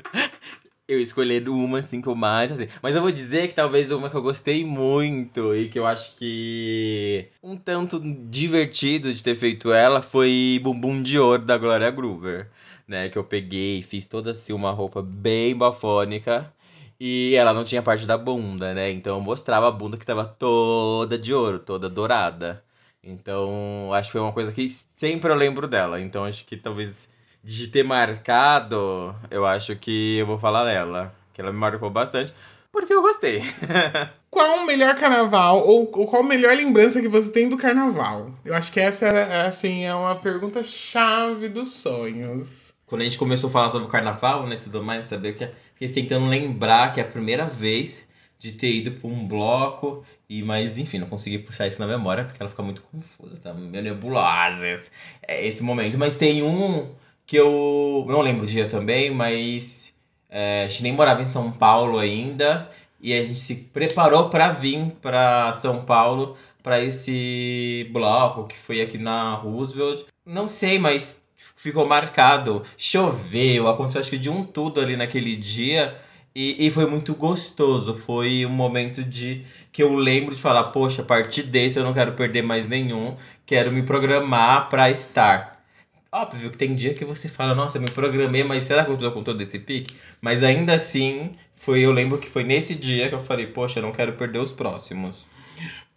eu 0.88 1.00
escolher 1.00 1.46
uma, 1.48 1.80
assim, 1.80 2.00
que 2.00 2.08
eu 2.08 2.14
mais, 2.16 2.50
assim. 2.50 2.66
Mas 2.82 2.96
eu 2.96 3.02
vou 3.02 3.12
dizer 3.12 3.48
que 3.48 3.54
talvez 3.54 3.92
uma 3.92 4.08
que 4.08 4.16
eu 4.16 4.22
gostei 4.22 4.64
muito 4.64 5.54
e 5.54 5.68
que 5.68 5.78
eu 5.78 5.86
acho 5.86 6.16
que 6.16 7.28
um 7.42 7.56
tanto 7.56 8.00
divertido 8.00 9.12
de 9.12 9.22
ter 9.22 9.34
feito 9.34 9.70
ela 9.72 10.00
foi 10.00 10.58
Bumbum 10.62 11.02
de 11.02 11.18
Ouro 11.18 11.44
da 11.44 11.58
Glória 11.58 11.90
Groover, 11.90 12.48
né? 12.86 13.08
Que 13.10 13.18
eu 13.18 13.24
peguei, 13.24 13.82
fiz 13.82 14.06
toda 14.06 14.30
assim 14.32 14.52
uma 14.54 14.70
roupa 14.72 15.02
bem 15.02 15.54
bafônica. 15.54 16.52
E 17.00 17.34
ela 17.36 17.54
não 17.54 17.64
tinha 17.64 17.82
parte 17.82 18.06
da 18.06 18.18
bunda, 18.18 18.74
né? 18.74 18.90
Então 18.90 19.16
eu 19.16 19.20
mostrava 19.20 19.68
a 19.68 19.70
bunda 19.70 19.96
que 19.96 20.06
tava 20.06 20.24
toda 20.24 21.16
de 21.18 21.32
ouro, 21.34 21.58
toda 21.60 21.88
dourada. 21.88 22.64
Então, 23.02 23.92
acho 23.94 24.08
que 24.08 24.12
foi 24.12 24.20
uma 24.20 24.32
coisa 24.32 24.52
que 24.52 24.68
sempre 24.96 25.30
eu 25.30 25.36
lembro 25.36 25.68
dela. 25.68 26.00
Então, 26.00 26.24
acho 26.24 26.44
que 26.44 26.56
talvez 26.56 27.08
de 27.42 27.68
ter 27.68 27.82
marcado, 27.82 29.14
eu 29.30 29.46
acho 29.46 29.76
que 29.76 30.18
eu 30.18 30.26
vou 30.26 30.38
falar 30.38 30.64
dela. 30.64 31.14
Que 31.32 31.40
ela 31.40 31.52
me 31.52 31.58
marcou 31.58 31.88
bastante, 31.88 32.32
porque 32.72 32.92
eu 32.92 33.00
gostei. 33.00 33.42
qual 34.30 34.58
o 34.58 34.66
melhor 34.66 34.94
carnaval, 34.96 35.66
ou, 35.66 35.90
ou, 35.92 36.06
qual 36.06 36.22
a 36.22 36.26
melhor 36.26 36.56
lembrança 36.56 37.00
que 37.00 37.08
você 37.08 37.30
tem 37.30 37.48
do 37.48 37.56
carnaval? 37.56 38.34
Eu 38.44 38.54
acho 38.54 38.72
que 38.72 38.80
essa 38.80 39.06
é, 39.06 39.46
assim, 39.46 39.84
é 39.84 39.94
uma 39.94 40.16
pergunta 40.16 40.62
chave 40.62 41.48
dos 41.48 41.72
sonhos. 41.72 42.72
Quando 42.86 43.02
a 43.02 43.04
gente 43.04 43.18
começou 43.18 43.48
a 43.48 43.52
falar 43.52 43.70
sobre 43.70 43.86
o 43.86 43.90
carnaval, 43.90 44.46
né, 44.46 44.56
tudo 44.56 44.82
mais, 44.82 45.06
saber 45.06 45.34
que 45.34 45.48
fiquei 45.74 45.90
tentando 45.90 46.26
lembrar 46.26 46.92
que 46.92 47.00
é 47.00 47.02
a 47.02 47.06
primeira 47.06 47.46
vez 47.46 48.08
de 48.38 48.52
ter 48.52 48.70
ido 48.70 48.92
para 48.92 49.08
um 49.08 49.26
bloco 49.26 50.04
e 50.28 50.42
mas 50.42 50.78
enfim 50.78 50.98
não 50.98 51.08
consegui 51.08 51.38
puxar 51.38 51.66
isso 51.66 51.80
na 51.80 51.86
memória 51.86 52.24
porque 52.24 52.40
ela 52.40 52.48
fica 52.48 52.62
muito 52.62 52.82
confusa 52.82 53.40
tá 53.42 53.52
meio 53.52 53.82
nebulosa 53.82 54.66
esse, 54.68 54.90
é 55.26 55.44
esse 55.44 55.60
momento 55.62 55.98
mas 55.98 56.14
tem 56.14 56.42
um 56.42 56.88
que 57.28 57.36
eu 57.36 58.06
não 58.08 58.22
lembro 58.22 58.44
o 58.44 58.46
dia 58.46 58.66
também, 58.66 59.10
mas 59.10 59.92
é, 60.30 60.64
a 60.64 60.68
gente 60.68 60.82
nem 60.82 60.92
morava 60.94 61.20
em 61.20 61.26
São 61.26 61.52
Paulo 61.52 61.98
ainda 61.98 62.70
e 62.98 63.12
a 63.12 63.22
gente 63.22 63.38
se 63.38 63.54
preparou 63.54 64.30
para 64.30 64.48
vir 64.48 64.92
para 65.02 65.52
São 65.52 65.82
Paulo 65.82 66.38
para 66.62 66.82
esse 66.82 67.86
bloco 67.92 68.46
que 68.46 68.56
foi 68.56 68.80
aqui 68.80 68.96
na 68.96 69.34
Roosevelt. 69.34 70.06
Não 70.24 70.48
sei, 70.48 70.78
mas 70.78 71.20
ficou 71.54 71.86
marcado. 71.86 72.62
Choveu, 72.78 73.68
aconteceu 73.68 74.00
acho 74.00 74.10
que 74.10 74.18
de 74.18 74.30
um 74.30 74.42
tudo 74.42 74.80
ali 74.80 74.96
naquele 74.96 75.36
dia. 75.36 75.96
E, 76.34 76.66
e 76.66 76.70
foi 76.70 76.86
muito 76.86 77.14
gostoso. 77.14 77.94
Foi 77.94 78.46
um 78.46 78.50
momento 78.50 79.04
de 79.04 79.44
que 79.70 79.82
eu 79.82 79.92
lembro 79.94 80.34
de 80.34 80.40
falar, 80.40 80.64
poxa, 80.64 81.02
a 81.02 81.04
partir 81.04 81.42
desse 81.42 81.78
eu 81.78 81.84
não 81.84 81.92
quero 81.92 82.12
perder 82.12 82.42
mais 82.42 82.66
nenhum. 82.66 83.16
Quero 83.44 83.70
me 83.70 83.82
programar 83.82 84.70
para 84.70 84.90
estar. 84.90 85.57
Óbvio 86.20 86.50
que 86.50 86.58
tem 86.58 86.74
dia 86.74 86.94
que 86.94 87.04
você 87.04 87.28
fala, 87.28 87.54
nossa, 87.54 87.78
eu 87.78 87.82
me 87.82 87.90
programei, 87.90 88.42
mas 88.42 88.64
será 88.64 88.84
que 88.84 88.90
eu 88.90 88.98
tô 88.98 89.12
com 89.12 89.22
todo 89.22 89.40
esse 89.40 89.56
pique? 89.56 89.94
Mas 90.20 90.42
ainda 90.42 90.74
assim, 90.74 91.30
foi, 91.54 91.80
eu 91.80 91.92
lembro 91.92 92.18
que 92.18 92.28
foi 92.28 92.42
nesse 92.42 92.74
dia 92.74 93.08
que 93.08 93.14
eu 93.14 93.20
falei, 93.20 93.46
poxa, 93.46 93.78
eu 93.78 93.84
não 93.84 93.92
quero 93.92 94.14
perder 94.14 94.40
os 94.40 94.50
próximos. 94.50 95.26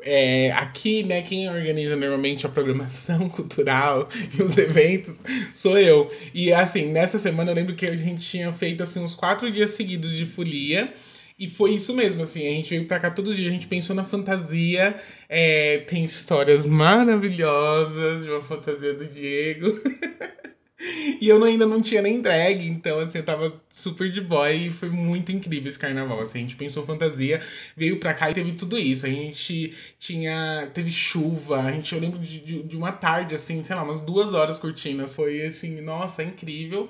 É, 0.04 0.52
aqui, 0.52 1.02
né, 1.02 1.24
quem 1.24 1.50
organiza 1.50 1.96
normalmente 1.96 2.46
a 2.46 2.50
programação 2.50 3.30
cultural 3.30 4.10
e 4.38 4.44
os 4.44 4.56
eventos 4.60 5.24
sou 5.56 5.76
eu. 5.76 6.08
E 6.36 6.54
assim, 6.54 6.86
nessa 6.86 7.18
semana 7.18 7.50
eu 7.50 7.56
lembro 7.56 7.76
que 7.76 7.88
a 7.88 7.96
gente 7.96 8.28
tinha 8.28 8.54
feito 8.54 8.84
assim 8.84 9.00
uns 9.00 9.16
quatro 9.16 9.52
dias 9.52 9.72
seguidos 9.72 10.12
de 10.12 10.28
folia. 10.28 10.94
E 11.42 11.50
foi 11.50 11.72
isso 11.72 11.92
mesmo, 11.96 12.22
assim, 12.22 12.48
a 12.48 12.52
gente 12.52 12.70
veio 12.70 12.86
pra 12.86 13.00
cá 13.00 13.10
todos 13.10 13.32
os 13.32 13.36
dias, 13.36 13.50
a 13.50 13.54
gente 13.54 13.66
pensou 13.66 13.96
na 13.96 14.04
fantasia, 14.04 14.96
é, 15.28 15.80
tem 15.88 16.04
histórias 16.04 16.68
maravilhosas 16.68 18.24
de 18.24 18.30
uma 18.30 18.44
fantasia 18.44 18.94
do 18.94 19.08
Diego. 19.08 19.82
e 21.20 21.28
eu 21.28 21.44
ainda 21.44 21.66
não 21.66 21.82
tinha 21.82 22.00
nem 22.00 22.22
drag, 22.22 22.68
então 22.68 23.00
assim, 23.00 23.18
eu 23.18 23.26
tava 23.26 23.60
super 23.72 24.12
de 24.12 24.22
boy 24.22 24.68
e 24.68 24.70
foi 24.70 24.92
muito 24.92 25.32
incrível 25.32 25.68
esse 25.68 25.80
carnaval. 25.80 26.20
Assim, 26.20 26.38
a 26.38 26.42
gente 26.42 26.56
pensou 26.56 26.86
fantasia, 26.86 27.42
veio 27.76 27.98
pra 27.98 28.14
cá 28.14 28.30
e 28.30 28.36
teve 28.36 28.52
tudo 28.52 28.78
isso. 28.78 29.08
A 29.08 29.10
gente 29.10 29.74
tinha. 29.98 30.70
Teve 30.76 30.92
chuva, 30.92 31.64
a 31.64 31.72
gente, 31.72 31.92
eu 31.96 32.00
lembro 32.00 32.20
de, 32.20 32.40
de, 32.40 32.62
de 32.62 32.78
uma 32.78 32.92
tarde, 32.92 33.34
assim, 33.34 33.64
sei 33.64 33.76
lá, 33.76 33.82
umas 33.82 34.00
duas 34.00 34.32
horas 34.36 34.60
curtindo. 34.60 35.08
Foi 35.08 35.42
assim, 35.42 35.82
nossa, 35.82 36.22
incrível. 36.22 36.88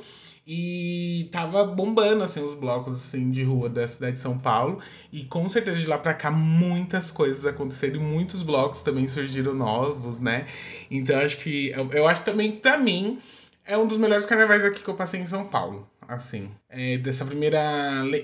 E 0.54 1.30
tava 1.32 1.64
bombando, 1.64 2.26
assim, 2.26 2.44
os 2.44 2.54
blocos, 2.54 2.96
assim, 2.96 3.32
de 3.32 3.42
rua 3.42 3.70
da 3.70 3.88
cidade 3.88 4.18
de 4.18 4.22
São 4.22 4.38
Paulo. 4.38 4.82
E 5.10 5.24
com 5.24 5.48
certeza 5.48 5.80
de 5.80 5.88
lá 5.88 5.98
pra 5.98 6.14
cá 6.14 6.30
muitas 6.30 7.10
coisas 7.10 7.46
aconteceram 7.46 7.96
e 7.96 8.04
muitos 8.04 8.42
blocos 8.42 8.82
também 8.82 9.08
surgiram 9.08 9.54
novos, 9.54 10.20
né? 10.20 10.46
Então 10.90 11.18
acho 11.22 11.38
que... 11.38 11.70
Eu, 11.70 11.90
eu 11.92 12.06
acho 12.06 12.26
também, 12.26 12.52
pra 12.52 12.78
mim, 12.78 13.18
é 13.66 13.78
um 13.78 13.88
dos 13.88 13.98
melhores 13.98 14.26
carnavais 14.26 14.66
aqui 14.66 14.84
que 14.84 14.90
eu 14.90 14.96
passei 14.96 15.22
em 15.22 15.26
São 15.26 15.48
Paulo 15.48 15.88
assim. 16.14 16.52
É, 16.74 16.98
dessa 16.98 17.26
primeira. 17.26 17.60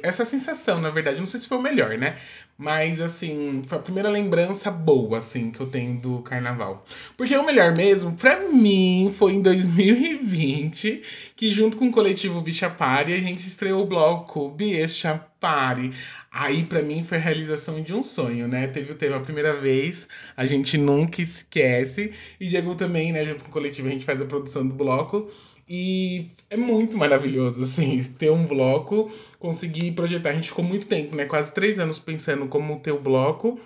Essa 0.01 0.23
sensação, 0.23 0.79
na 0.79 0.89
verdade. 0.89 1.19
Não 1.19 1.25
sei 1.25 1.41
se 1.41 1.47
foi 1.49 1.57
o 1.57 1.61
melhor, 1.61 1.97
né? 1.97 2.17
Mas, 2.57 3.01
assim, 3.01 3.61
foi 3.67 3.77
a 3.77 3.81
primeira 3.81 4.09
lembrança 4.09 4.71
boa, 4.71 5.17
assim, 5.17 5.51
que 5.51 5.59
eu 5.59 5.67
tenho 5.67 5.99
do 5.99 6.21
carnaval. 6.21 6.85
Porque 7.17 7.35
o 7.35 7.45
melhor 7.45 7.75
mesmo, 7.75 8.13
pra 8.13 8.39
mim, 8.49 9.13
foi 9.17 9.33
em 9.33 9.41
2020, 9.41 11.01
que 11.35 11.49
junto 11.49 11.75
com 11.77 11.89
o 11.89 11.91
coletivo 11.91 12.41
Bichapari, 12.41 13.13
a 13.13 13.19
gente 13.19 13.45
estreou 13.45 13.83
o 13.83 13.85
bloco 13.85 14.49
Bichapari. 14.49 15.91
Aí, 16.31 16.63
pra 16.63 16.81
mim, 16.81 17.03
foi 17.03 17.17
a 17.17 17.21
realização 17.21 17.81
de 17.83 17.93
um 17.93 18.01
sonho, 18.01 18.47
né? 18.47 18.65
Teve 18.67 18.93
o 18.93 18.95
tema 18.95 19.17
a 19.17 19.21
primeira 19.21 19.59
vez, 19.59 20.07
a 20.37 20.45
gente 20.45 20.77
nunca 20.77 21.21
esquece. 21.21 22.13
E 22.39 22.47
Diego 22.47 22.75
também, 22.75 23.11
né, 23.11 23.25
junto 23.25 23.43
com 23.43 23.49
o 23.49 23.53
coletivo, 23.53 23.89
a 23.89 23.91
gente 23.91 24.05
faz 24.05 24.21
a 24.21 24.25
produção 24.25 24.65
do 24.65 24.73
bloco. 24.73 25.29
E 25.69 26.27
é 26.49 26.55
muito 26.55 26.97
maravilhoso, 26.97 27.61
assim, 27.61 28.01
ter 28.17 28.31
um 28.31 28.45
bloco, 28.45 29.11
conseguir 29.39 29.91
projetar. 29.91 30.29
A 30.29 30.33
gente 30.33 30.49
ficou 30.49 30.63
muito 30.63 30.85
tempo, 30.85 31.15
né? 31.15 31.25
Quase 31.25 31.53
três 31.53 31.77
anos 31.77 31.99
pensando 31.99 32.47
como 32.47 32.79
ter 32.79 32.91
o 32.91 32.99
bloco. 32.99 33.59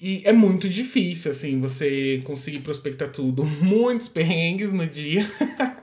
E 0.00 0.22
é 0.24 0.32
muito 0.32 0.68
difícil, 0.68 1.30
assim, 1.30 1.60
você 1.60 2.20
conseguir 2.24 2.60
prospectar 2.60 3.10
tudo. 3.10 3.44
Muitos 3.60 4.08
perrengues 4.08 4.72
no 4.72 4.86
dia. 4.86 5.28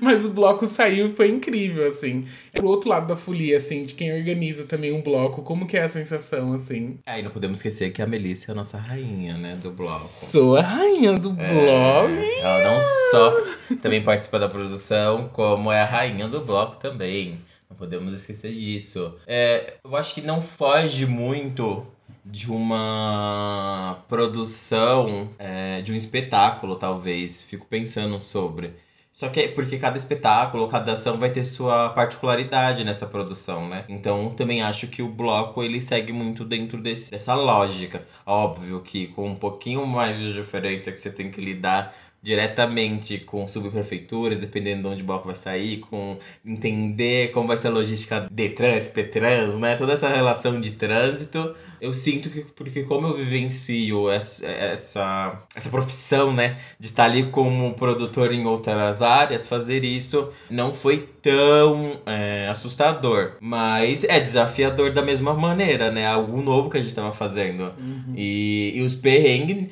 Mas 0.00 0.26
o 0.26 0.30
bloco 0.30 0.66
saiu 0.66 1.08
e 1.08 1.12
foi 1.12 1.28
incrível, 1.28 1.86
assim. 1.86 2.26
Pro 2.52 2.66
outro 2.66 2.88
lado 2.88 3.06
da 3.06 3.16
folia, 3.16 3.58
assim, 3.58 3.84
de 3.84 3.94
quem 3.94 4.12
organiza 4.12 4.64
também 4.64 4.92
um 4.92 5.02
bloco, 5.02 5.42
como 5.42 5.66
que 5.66 5.76
é 5.76 5.82
a 5.82 5.88
sensação, 5.88 6.52
assim? 6.52 6.98
É, 7.06 7.20
e 7.20 7.22
não 7.22 7.30
podemos 7.30 7.58
esquecer 7.58 7.92
que 7.92 8.02
a 8.02 8.06
Melissa 8.06 8.50
é 8.50 8.52
a 8.52 8.54
nossa 8.54 8.78
rainha, 8.78 9.36
né, 9.36 9.56
do 9.56 9.70
bloco. 9.70 10.00
Sou 10.00 10.56
a 10.56 10.62
rainha 10.62 11.14
do 11.14 11.30
é, 11.30 11.52
bloco. 11.52 12.12
Ela 12.40 12.64
não 12.64 12.82
só 13.10 13.76
também 13.80 14.02
participa 14.02 14.38
da 14.38 14.48
produção, 14.48 15.28
como 15.28 15.70
é 15.70 15.80
a 15.80 15.86
rainha 15.86 16.28
do 16.28 16.40
bloco 16.40 16.76
também. 16.76 17.38
Não 17.70 17.76
podemos 17.76 18.12
esquecer 18.14 18.52
disso. 18.52 19.16
É, 19.26 19.74
eu 19.82 19.96
acho 19.96 20.14
que 20.14 20.20
não 20.20 20.42
foge 20.42 21.06
muito 21.06 21.86
de 22.24 22.50
uma 22.50 24.04
produção, 24.08 25.30
é, 25.38 25.80
de 25.80 25.92
um 25.92 25.96
espetáculo, 25.96 26.76
talvez. 26.76 27.42
Fico 27.42 27.66
pensando 27.66 28.20
sobre. 28.20 28.74
Só 29.12 29.28
que 29.28 29.40
é 29.40 29.48
porque 29.48 29.78
cada 29.78 29.96
espetáculo, 29.98 30.66
cada 30.68 30.92
ação 30.94 31.18
vai 31.18 31.30
ter 31.30 31.44
sua 31.44 31.90
particularidade 31.90 32.82
nessa 32.82 33.06
produção, 33.06 33.68
né? 33.68 33.84
Então 33.88 34.30
também 34.30 34.62
acho 34.62 34.86
que 34.86 35.02
o 35.02 35.08
bloco 35.08 35.62
ele 35.62 35.82
segue 35.82 36.12
muito 36.12 36.44
dentro 36.44 36.80
desse, 36.80 37.10
dessa 37.10 37.34
lógica. 37.34 38.06
Óbvio 38.24 38.80
que 38.80 39.08
com 39.08 39.28
um 39.28 39.34
pouquinho 39.36 39.86
mais 39.86 40.18
de 40.18 40.32
diferença 40.32 40.90
que 40.90 40.98
você 40.98 41.10
tem 41.10 41.30
que 41.30 41.40
lidar 41.42 41.94
diretamente 42.22 43.18
com 43.18 43.48
subprefeituras, 43.48 44.38
dependendo 44.38 44.82
de 44.82 44.88
onde 44.94 45.02
o 45.02 45.06
bloco 45.06 45.26
vai 45.26 45.34
sair, 45.34 45.78
com 45.78 46.16
entender 46.46 47.32
como 47.32 47.48
vai 47.48 47.56
ser 47.56 47.66
a 47.66 47.70
logística 47.70 48.28
de 48.30 48.48
trans, 48.50 48.88
Trans, 49.12 49.58
né? 49.58 49.74
Toda 49.74 49.94
essa 49.94 50.08
relação 50.08 50.60
de 50.60 50.72
trânsito. 50.72 51.54
Eu 51.80 51.92
sinto 51.92 52.30
que, 52.30 52.42
porque 52.42 52.84
como 52.84 53.08
eu 53.08 53.16
vivencio 53.16 54.08
essa, 54.08 54.46
essa, 54.46 55.42
essa 55.52 55.68
profissão, 55.68 56.32
né? 56.32 56.58
De 56.78 56.86
estar 56.86 57.04
ali 57.04 57.24
como 57.24 57.74
produtor 57.74 58.32
em 58.32 58.46
outras 58.46 59.02
áreas, 59.02 59.48
fazer 59.48 59.82
isso 59.82 60.30
não 60.48 60.72
foi 60.72 61.08
tão 61.20 62.00
é, 62.06 62.48
assustador. 62.48 63.32
Mas 63.40 64.04
é 64.04 64.20
desafiador 64.20 64.92
da 64.92 65.02
mesma 65.02 65.34
maneira, 65.34 65.90
né? 65.90 66.06
Algo 66.06 66.40
novo 66.40 66.70
que 66.70 66.78
a 66.78 66.80
gente 66.80 66.90
estava 66.90 67.12
fazendo. 67.12 67.72
Uhum. 67.76 68.14
E, 68.16 68.72
e 68.76 68.82
os 68.82 68.94
perrengues 68.94 69.70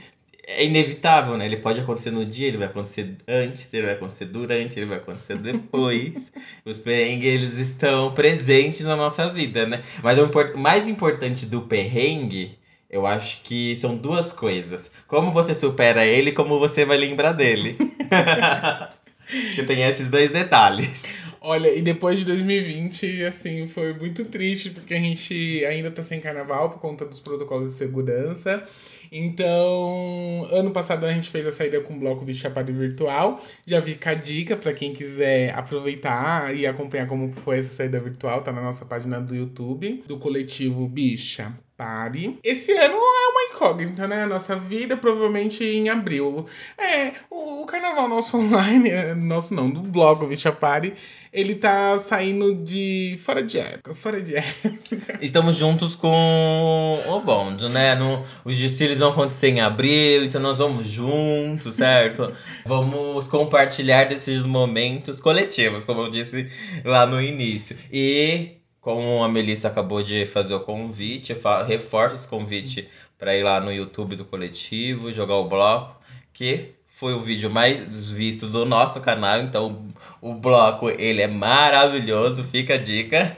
é 0.57 0.64
inevitável, 0.64 1.37
né? 1.37 1.47
Ele 1.47 1.57
pode 1.57 1.80
acontecer 1.80 2.11
no 2.11 2.25
dia, 2.25 2.49
ele 2.49 2.57
vai 2.57 2.66
acontecer 2.66 3.16
antes, 3.26 3.73
ele 3.73 3.87
vai 3.87 3.95
acontecer 3.95 4.25
durante, 4.26 4.78
ele 4.78 4.87
vai 4.87 4.99
acontecer 4.99 5.37
depois. 5.37 6.33
Os 6.64 6.78
perrengues, 6.78 7.26
eles 7.26 7.59
estão 7.59 8.12
presentes 8.12 8.80
na 8.80 8.97
nossa 8.97 9.28
vida, 9.28 9.66
né? 9.66 9.83
Mas 10.02 10.19
o 10.19 10.59
mais 10.59 10.88
importante 10.88 11.47
do 11.47 11.62
perrengue, 11.62 12.59
eu 12.88 13.07
acho 13.07 13.40
que 13.42 13.76
são 13.76 13.97
duas 13.97 14.33
coisas. 14.33 14.90
Como 15.07 15.33
você 15.33 15.54
supera 15.54 16.04
ele 16.04 16.30
e 16.30 16.35
como 16.35 16.59
você 16.59 16.85
vai 16.85 16.99
lembrar 16.99 17.33
dele. 17.33 17.76
acho 19.30 19.54
que 19.54 19.62
tem 19.62 19.83
esses 19.83 20.09
dois 20.09 20.30
detalhes. 20.30 21.04
Olha, 21.42 21.75
e 21.75 21.80
depois 21.80 22.18
de 22.18 22.26
2020, 22.26 23.25
assim, 23.25 23.66
foi 23.66 23.94
muito 23.94 24.26
triste, 24.26 24.68
porque 24.68 24.92
a 24.92 24.99
gente 24.99 25.64
ainda 25.64 25.90
tá 25.90 26.04
sem 26.04 26.20
carnaval 26.20 26.68
por 26.68 26.80
conta 26.80 27.06
dos 27.06 27.20
protocolos 27.20 27.70
de 27.70 27.78
segurança. 27.78 28.62
Então, 29.11 30.47
ano 30.50 30.70
passado 30.70 31.06
a 31.06 31.12
gente 31.12 31.30
fez 31.30 31.47
a 31.47 31.52
saída 31.52 31.80
com 31.80 31.94
o 31.94 31.99
bloco 31.99 32.26
de 32.26 32.35
Chapada 32.35 32.70
Virtual. 32.70 33.42
Já 33.66 33.80
fica 33.80 34.11
a 34.11 34.14
dica 34.14 34.54
para 34.54 34.75
quem 34.75 34.92
quiser 34.92 35.54
aproveitar 35.54 36.54
e 36.54 36.66
acompanhar 36.66 37.09
como 37.09 37.32
foi 37.32 37.61
essa 37.61 37.73
saída 37.73 37.99
virtual, 37.99 38.42
tá 38.42 38.52
na 38.52 38.61
nossa 38.61 38.85
página 38.85 39.18
do 39.18 39.35
YouTube, 39.35 40.04
do 40.06 40.18
coletivo 40.18 40.87
Bicha 40.87 41.56
Pare. 41.80 42.38
Esse 42.44 42.72
ano 42.72 42.94
é 42.94 43.28
uma 43.28 43.54
incógnita, 43.54 44.06
né? 44.06 44.25
A 44.25 44.26
nossa 44.26 44.54
vida, 44.54 44.99
provavelmente 44.99 45.64
em 45.64 45.88
abril. 45.88 46.44
É, 46.76 47.12
o, 47.30 47.62
o 47.62 47.66
carnaval 47.66 48.06
nosso 48.06 48.37
online, 48.38 48.90
nosso 49.14 49.54
não, 49.54 49.70
do 49.70 49.80
blog 49.80 50.26
Bicha 50.26 50.52
Pare, 50.52 50.92
ele 51.32 51.54
tá 51.54 51.99
saindo 51.99 52.54
de 52.54 53.18
fora 53.25 53.42
de 53.42 53.58
época, 53.58 53.94
fora 53.94 54.20
de 54.20 54.37
época. 54.37 55.18
Estamos 55.22 55.56
juntos 55.56 55.96
com 55.96 57.02
o 57.06 57.20
bonde, 57.20 57.66
né? 57.70 57.94
No, 57.94 58.26
os 58.44 58.54
desfiles 58.58 58.99
vão 58.99 59.12
acontecer 59.12 59.49
em 59.49 59.62
abril, 59.62 60.25
então 60.25 60.38
nós 60.38 60.58
vamos 60.58 60.87
juntos, 60.87 61.76
certo? 61.76 62.30
vamos 62.66 63.26
compartilhar 63.26 64.04
desses 64.04 64.42
momentos 64.42 65.18
coletivos, 65.18 65.87
como 65.87 66.02
eu 66.02 66.10
disse 66.10 66.46
lá 66.84 67.06
no 67.06 67.22
início. 67.22 67.75
E 67.90 68.60
como 68.80 69.22
a 69.22 69.28
Melissa 69.28 69.68
acabou 69.68 70.02
de 70.02 70.26
fazer 70.26 70.54
o 70.54 70.60
convite, 70.60 71.37
reforço 71.66 72.16
esse 72.16 72.28
convite 72.28 72.88
para 73.18 73.37
ir 73.37 73.42
lá 73.42 73.60
no 73.60 73.72
YouTube 73.72 74.16
do 74.16 74.25
coletivo, 74.25 75.12
jogar 75.12 75.37
o 75.37 75.49
bloco, 75.49 76.00
que 76.32 76.72
foi 76.88 77.14
o 77.14 77.20
vídeo 77.20 77.50
mais 77.50 78.10
visto 78.10 78.46
do 78.46 78.64
nosso 78.64 79.00
canal, 79.00 79.40
então 79.40 79.87
o 80.20 80.34
bloco 80.34 80.90
ele 80.90 81.22
é 81.22 81.26
maravilhoso, 81.26 82.44
fica 82.44 82.75
a 82.75 82.78
dica. 82.78 83.37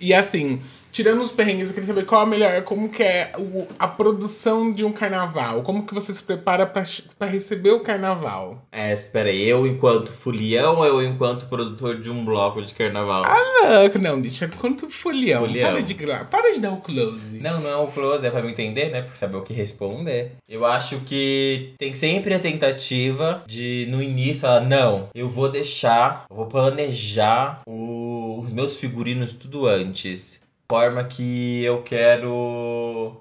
E 0.00 0.14
assim, 0.14 0.62
Tirando 0.92 1.20
os 1.20 1.30
perrengues, 1.30 1.68
eu 1.68 1.74
queria 1.74 1.86
saber 1.86 2.04
qual 2.04 2.22
a 2.22 2.26
melhor, 2.26 2.62
como 2.62 2.88
que 2.88 3.02
é 3.02 3.32
o, 3.38 3.66
a 3.78 3.86
produção 3.86 4.72
de 4.72 4.84
um 4.84 4.92
carnaval? 4.92 5.62
Como 5.62 5.86
que 5.86 5.94
você 5.94 6.12
se 6.12 6.22
prepara 6.22 6.66
para 6.66 7.26
receber 7.28 7.70
o 7.70 7.80
carnaval? 7.80 8.66
É, 8.72 8.92
espera 8.92 9.28
aí, 9.28 9.48
eu 9.48 9.66
enquanto 9.66 10.12
folião 10.12 10.76
ou 10.76 10.84
eu 10.84 11.02
enquanto 11.02 11.46
produtor 11.46 12.00
de 12.00 12.10
um 12.10 12.24
bloco 12.24 12.60
de 12.62 12.74
carnaval? 12.74 13.24
Ah, 13.24 13.88
não, 13.94 14.02
não, 14.02 14.20
deixa 14.20 14.46
enquanto 14.46 14.90
folião. 14.90 15.42
folião. 15.42 15.72
Para 15.72 15.82
de, 15.82 15.94
para 15.94 16.52
de 16.52 16.60
dar 16.60 16.72
o 16.72 16.80
close. 16.80 17.38
Não, 17.38 17.60
não 17.60 17.70
é 17.70 17.76
o 17.76 17.86
close, 17.88 18.26
é 18.26 18.30
pra 18.30 18.42
me 18.42 18.50
entender, 18.50 18.90
né? 18.90 19.02
Pra 19.02 19.14
saber 19.14 19.36
o 19.36 19.42
que 19.42 19.52
responder. 19.52 20.32
Eu 20.48 20.66
acho 20.66 21.00
que 21.00 21.74
tem 21.78 21.94
sempre 21.94 22.34
a 22.34 22.38
tentativa 22.38 23.44
de, 23.46 23.86
no 23.90 24.02
início, 24.02 24.42
falar, 24.42 24.60
não, 24.60 25.08
eu 25.14 25.28
vou 25.28 25.48
deixar, 25.48 26.24
eu 26.28 26.36
vou 26.36 26.46
planejar 26.46 27.60
o, 27.66 28.40
os 28.42 28.52
meus 28.52 28.76
figurinos 28.76 29.32
tudo 29.32 29.66
antes 29.66 30.39
forma 30.70 31.02
que 31.02 31.64
eu 31.64 31.82
quero 31.82 33.20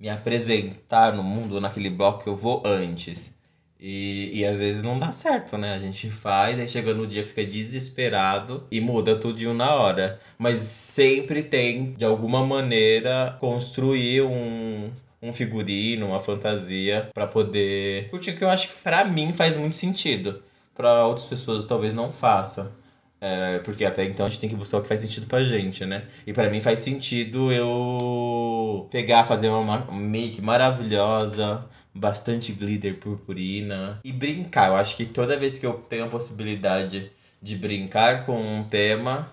me 0.00 0.08
apresentar 0.08 1.12
no 1.14 1.22
mundo, 1.22 1.60
naquele 1.60 1.88
bloco 1.88 2.24
que 2.24 2.28
eu 2.28 2.34
vou 2.34 2.60
antes. 2.66 3.32
E, 3.78 4.32
e 4.34 4.44
às 4.44 4.56
vezes 4.56 4.82
não 4.82 4.98
dá 4.98 5.12
certo, 5.12 5.56
né? 5.56 5.74
A 5.74 5.78
gente 5.78 6.10
faz, 6.10 6.58
aí 6.58 6.66
chega 6.66 6.92
no 6.92 7.06
dia, 7.06 7.24
fica 7.24 7.44
desesperado 7.44 8.66
e 8.68 8.80
muda 8.80 9.14
tudo 9.14 9.54
na 9.54 9.72
hora. 9.76 10.18
Mas 10.36 10.58
sempre 10.58 11.44
tem, 11.44 11.92
de 11.92 12.04
alguma 12.04 12.44
maneira, 12.44 13.36
construir 13.38 14.22
um, 14.22 14.90
um 15.22 15.32
figurino, 15.32 16.08
uma 16.08 16.18
fantasia 16.18 17.10
para 17.14 17.28
poder 17.28 18.10
curtir, 18.10 18.32
que 18.32 18.42
eu 18.42 18.48
acho 18.48 18.70
que 18.70 18.82
pra 18.82 19.04
mim 19.04 19.32
faz 19.32 19.54
muito 19.54 19.76
sentido. 19.76 20.42
Para 20.74 21.06
outras 21.06 21.28
pessoas 21.28 21.64
talvez 21.64 21.94
não 21.94 22.10
faça. 22.10 22.72
É, 23.20 23.58
porque 23.60 23.84
até 23.84 24.04
então 24.04 24.26
a 24.26 24.28
gente 24.28 24.40
tem 24.40 24.48
que 24.48 24.54
buscar 24.54 24.78
o 24.78 24.82
que 24.82 24.88
faz 24.88 25.00
sentido 25.00 25.26
pra 25.26 25.42
gente, 25.42 25.84
né? 25.84 26.06
E 26.26 26.32
para 26.32 26.48
mim 26.48 26.60
faz 26.60 26.78
sentido 26.78 27.52
eu 27.52 28.88
pegar, 28.90 29.24
fazer 29.24 29.48
uma 29.48 29.78
make 29.92 30.40
maravilhosa, 30.40 31.64
bastante 31.92 32.52
glitter 32.52 32.96
purpurina 32.98 34.00
e 34.04 34.12
brincar. 34.12 34.68
Eu 34.68 34.76
acho 34.76 34.96
que 34.96 35.04
toda 35.04 35.36
vez 35.36 35.58
que 35.58 35.66
eu 35.66 35.74
tenho 35.74 36.04
a 36.04 36.08
possibilidade 36.08 37.10
de 37.42 37.56
brincar 37.56 38.24
com 38.24 38.40
um 38.40 38.64
tema, 38.64 39.32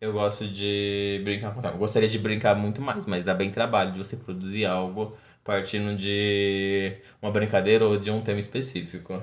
eu 0.00 0.12
gosto 0.12 0.46
de 0.48 1.20
brincar 1.24 1.52
com 1.52 1.60
o 1.60 1.62
tema. 1.62 1.74
Eu 1.74 1.78
gostaria 1.78 2.08
de 2.08 2.18
brincar 2.18 2.56
muito 2.56 2.82
mais, 2.82 3.06
mas 3.06 3.22
dá 3.22 3.32
bem 3.34 3.50
trabalho 3.50 3.92
de 3.92 3.98
você 3.98 4.16
produzir 4.16 4.66
algo 4.66 5.16
partindo 5.44 5.94
de 5.94 6.94
uma 7.20 7.30
brincadeira 7.30 7.84
ou 7.84 7.98
de 7.98 8.10
um 8.10 8.22
tema 8.22 8.40
específico. 8.40 9.22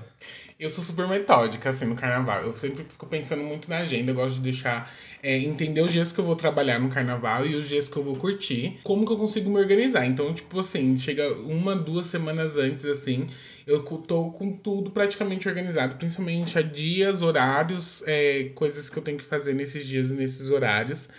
Eu 0.60 0.70
sou 0.70 0.84
super 0.84 1.08
metódica, 1.08 1.72
assim, 1.72 1.86
no 1.86 1.96
carnaval. 1.96 2.44
Eu 2.44 2.56
sempre 2.56 2.84
fico 2.84 3.08
pensando 3.08 3.42
muito 3.42 3.68
na 3.68 3.80
agenda. 3.80 4.12
Eu 4.12 4.16
gosto 4.16 4.36
de 4.36 4.42
deixar, 4.42 4.94
é, 5.24 5.36
entender 5.36 5.82
os 5.82 5.92
dias 5.92 6.12
que 6.12 6.20
eu 6.20 6.24
vou 6.24 6.36
trabalhar 6.36 6.80
no 6.80 6.88
carnaval 6.88 7.48
e 7.48 7.56
os 7.56 7.68
dias 7.68 7.90
que 7.90 7.98
eu 7.98 8.04
vou 8.04 8.16
curtir. 8.16 8.80
Como 8.84 9.04
que 9.04 9.12
eu 9.12 9.18
consigo 9.18 9.50
me 9.50 9.58
organizar. 9.58 10.06
Então, 10.06 10.32
tipo 10.32 10.60
assim, 10.60 10.96
chega 11.00 11.34
uma, 11.34 11.76
duas 11.76 12.06
semanas 12.06 12.58
antes, 12.58 12.86
assim, 12.86 13.28
eu 13.66 13.82
tô 13.82 14.30
com 14.30 14.52
tudo 14.52 14.92
praticamente 14.92 15.48
organizado. 15.48 15.96
Principalmente 15.96 16.56
a 16.60 16.62
dias, 16.62 17.24
horários, 17.24 18.04
é, 18.06 18.52
coisas 18.54 18.88
que 18.88 18.98
eu 18.98 19.02
tenho 19.02 19.18
que 19.18 19.24
fazer 19.24 19.56
nesses 19.56 19.84
dias 19.84 20.12
e 20.12 20.14
nesses 20.14 20.52
horários. 20.52 21.10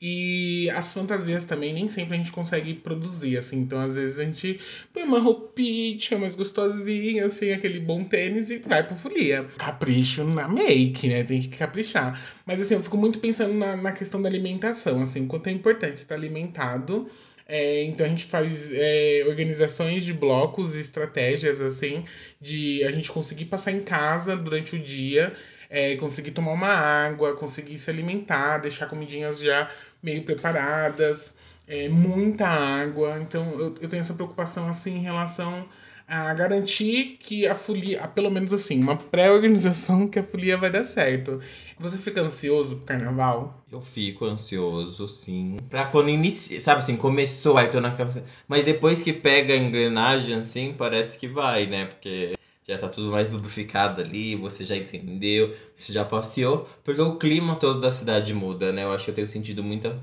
E 0.00 0.70
as 0.70 0.92
fantasias 0.92 1.42
também 1.42 1.74
nem 1.74 1.88
sempre 1.88 2.14
a 2.14 2.18
gente 2.18 2.30
consegue 2.30 2.72
produzir, 2.74 3.36
assim. 3.36 3.58
Então, 3.58 3.80
às 3.80 3.96
vezes, 3.96 4.18
a 4.18 4.24
gente 4.24 4.60
põe 4.92 5.02
uma 5.02 5.18
roupinha 5.18 6.18
mais 6.18 6.36
gostosinha, 6.36 7.26
assim, 7.26 7.50
aquele 7.52 7.80
bom 7.80 8.04
tênis 8.04 8.48
e 8.50 8.58
vai 8.58 8.86
pra 8.86 8.96
folia. 8.96 9.48
Capricho 9.58 10.22
na 10.22 10.46
make, 10.46 11.08
né? 11.08 11.24
Tem 11.24 11.40
que 11.40 11.48
caprichar. 11.48 12.40
Mas, 12.46 12.60
assim, 12.60 12.74
eu 12.74 12.82
fico 12.82 12.96
muito 12.96 13.18
pensando 13.18 13.54
na, 13.54 13.76
na 13.76 13.92
questão 13.92 14.22
da 14.22 14.28
alimentação, 14.28 15.02
assim, 15.02 15.26
quanto 15.26 15.48
é 15.48 15.52
importante 15.52 15.96
estar 15.96 16.14
alimentado. 16.14 17.08
É, 17.50 17.82
então 17.84 18.04
a 18.04 18.08
gente 18.10 18.26
faz 18.26 18.70
é, 18.70 19.24
organizações 19.26 20.04
de 20.04 20.12
blocos 20.12 20.76
e 20.76 20.80
estratégias 20.80 21.62
assim 21.62 22.04
de 22.38 22.84
a 22.84 22.92
gente 22.92 23.10
conseguir 23.10 23.46
passar 23.46 23.72
em 23.72 23.80
casa 23.80 24.36
durante 24.36 24.76
o 24.76 24.78
dia, 24.78 25.32
é, 25.70 25.96
conseguir 25.96 26.32
tomar 26.32 26.52
uma 26.52 26.68
água, 26.68 27.34
conseguir 27.34 27.78
se 27.78 27.88
alimentar, 27.88 28.58
deixar 28.58 28.86
comidinhas 28.86 29.40
já 29.40 29.70
meio 30.02 30.22
preparadas, 30.22 31.34
é, 31.66 31.88
muita 31.88 32.46
água. 32.46 33.18
Então 33.20 33.52
eu, 33.58 33.74
eu 33.80 33.88
tenho 33.88 34.00
essa 34.00 34.14
preocupação 34.14 34.68
assim 34.68 34.96
em 34.96 35.02
relação 35.02 35.66
a 36.08 36.32
garantir 36.32 37.18
que 37.20 37.46
a 37.46 37.54
folia, 37.54 38.08
pelo 38.08 38.30
menos 38.30 38.54
assim, 38.54 38.80
uma 38.80 38.96
pré-organização 38.96 40.08
que 40.08 40.18
a 40.18 40.22
folia 40.24 40.56
vai 40.56 40.72
dar 40.72 40.82
certo. 40.84 41.38
Você 41.78 41.98
fica 41.98 42.22
ansioso 42.22 42.76
pro 42.76 42.86
carnaval? 42.86 43.62
Eu 43.70 43.82
fico 43.82 44.24
ansioso, 44.24 45.06
sim. 45.06 45.58
Pra 45.68 45.84
quando 45.84 46.08
inicia, 46.08 46.58
sabe 46.60 46.78
assim, 46.78 46.96
começou, 46.96 47.58
aí 47.58 47.68
tô 47.68 47.78
na 47.78 47.90
cabeça. 47.90 48.24
Mas 48.48 48.64
depois 48.64 49.02
que 49.02 49.12
pega 49.12 49.52
a 49.52 49.56
engrenagem, 49.58 50.34
assim, 50.34 50.74
parece 50.76 51.18
que 51.18 51.28
vai, 51.28 51.66
né? 51.66 51.84
Porque 51.84 52.37
já 52.68 52.76
tá 52.78 52.88
tudo 52.88 53.10
mais 53.10 53.30
lubrificado 53.30 54.02
ali, 54.02 54.36
você 54.36 54.64
já 54.64 54.76
entendeu, 54.76 55.54
você 55.76 55.92
já 55.92 56.04
passeou, 56.04 56.68
porque 56.84 57.00
o 57.00 57.16
clima 57.16 57.56
todo 57.56 57.80
da 57.80 57.90
cidade 57.90 58.34
muda, 58.34 58.72
né? 58.72 58.84
Eu 58.84 58.92
acho 58.92 59.04
que 59.04 59.10
eu 59.10 59.14
tenho 59.14 59.28
sentido 59.28 59.64
muita 59.64 59.98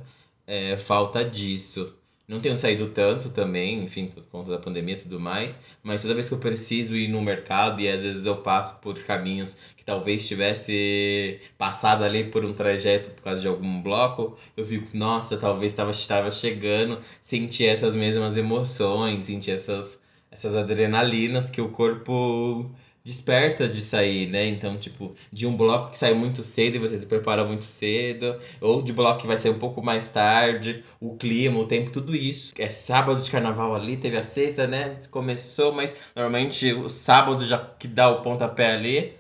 é, 0.48 0.78
falta 0.78 1.24
disso. 1.24 1.94
Não 2.28 2.40
tenho 2.40 2.58
saído 2.58 2.90
tanto 2.90 3.30
também, 3.30 3.84
enfim, 3.84 4.08
por 4.08 4.24
conta 4.24 4.50
da 4.50 4.58
pandemia 4.58 4.96
e 4.96 5.00
tudo 5.00 5.20
mais. 5.20 5.60
Mas 5.84 6.02
toda 6.02 6.16
vez 6.16 6.28
que 6.28 6.34
eu 6.34 6.40
preciso 6.40 6.96
ir 6.96 7.08
no 7.08 7.22
mercado 7.22 7.80
e 7.82 7.88
às 7.88 8.02
vezes 8.02 8.26
eu 8.26 8.38
passo 8.38 8.80
por 8.82 8.98
caminhos 9.04 9.56
que 9.78 9.86
talvez 9.86 10.28
tivesse 10.28 11.40
passado 11.56 12.04
ali 12.04 12.24
por 12.24 12.44
um 12.44 12.52
trajeto 12.52 13.12
por 13.12 13.22
causa 13.22 13.42
de 13.42 13.48
algum 13.48 13.80
bloco, 13.82 14.36
eu 14.58 14.66
fico, 14.66 14.88
nossa, 14.98 15.38
talvez 15.38 15.72
estava 15.72 16.32
chegando, 16.32 17.00
sentir 17.22 17.66
essas 17.68 17.96
mesmas 17.96 18.36
emoções, 18.38 19.26
sentir 19.26 19.52
essas, 19.52 20.02
essas 20.36 20.54
adrenalinas 20.54 21.50
que 21.50 21.62
o 21.62 21.70
corpo 21.70 22.70
desperta 23.06 23.70
de 23.70 23.80
sair, 23.80 24.28
né? 24.28 24.46
Então, 24.48 24.78
tipo, 24.78 25.16
de 25.32 25.48
um 25.48 25.56
bloco 25.56 25.92
que 25.92 25.98
sai 25.98 26.14
muito 26.14 26.44
cedo 26.44 26.76
e 26.76 26.80
você 26.80 26.98
se 26.98 27.06
prepara 27.06 27.46
muito 27.46 27.64
cedo, 27.64 28.38
ou 28.60 28.82
de 28.82 28.92
bloco 28.92 29.22
que 29.22 29.28
vai 29.28 29.38
sair 29.38 29.52
um 29.52 29.60
pouco 29.60 29.82
mais 29.82 30.10
tarde, 30.10 30.84
o 31.00 31.16
clima, 31.16 31.58
o 31.58 31.66
tempo, 31.66 31.90
tudo 31.90 32.14
isso. 32.14 32.54
É 32.58 32.70
sábado 32.70 33.22
de 33.22 33.32
carnaval 33.32 33.74
ali, 33.74 33.96
teve 33.96 34.18
a 34.18 34.24
sexta, 34.24 34.68
né? 34.68 34.98
Começou, 35.10 35.72
mas 35.72 35.96
normalmente 36.14 36.74
o 36.74 36.90
sábado 36.90 37.46
já 37.46 37.58
que 37.58 37.88
dá 37.88 38.10
o 38.10 38.22
pontapé 38.22 38.74
ali, 38.74 39.14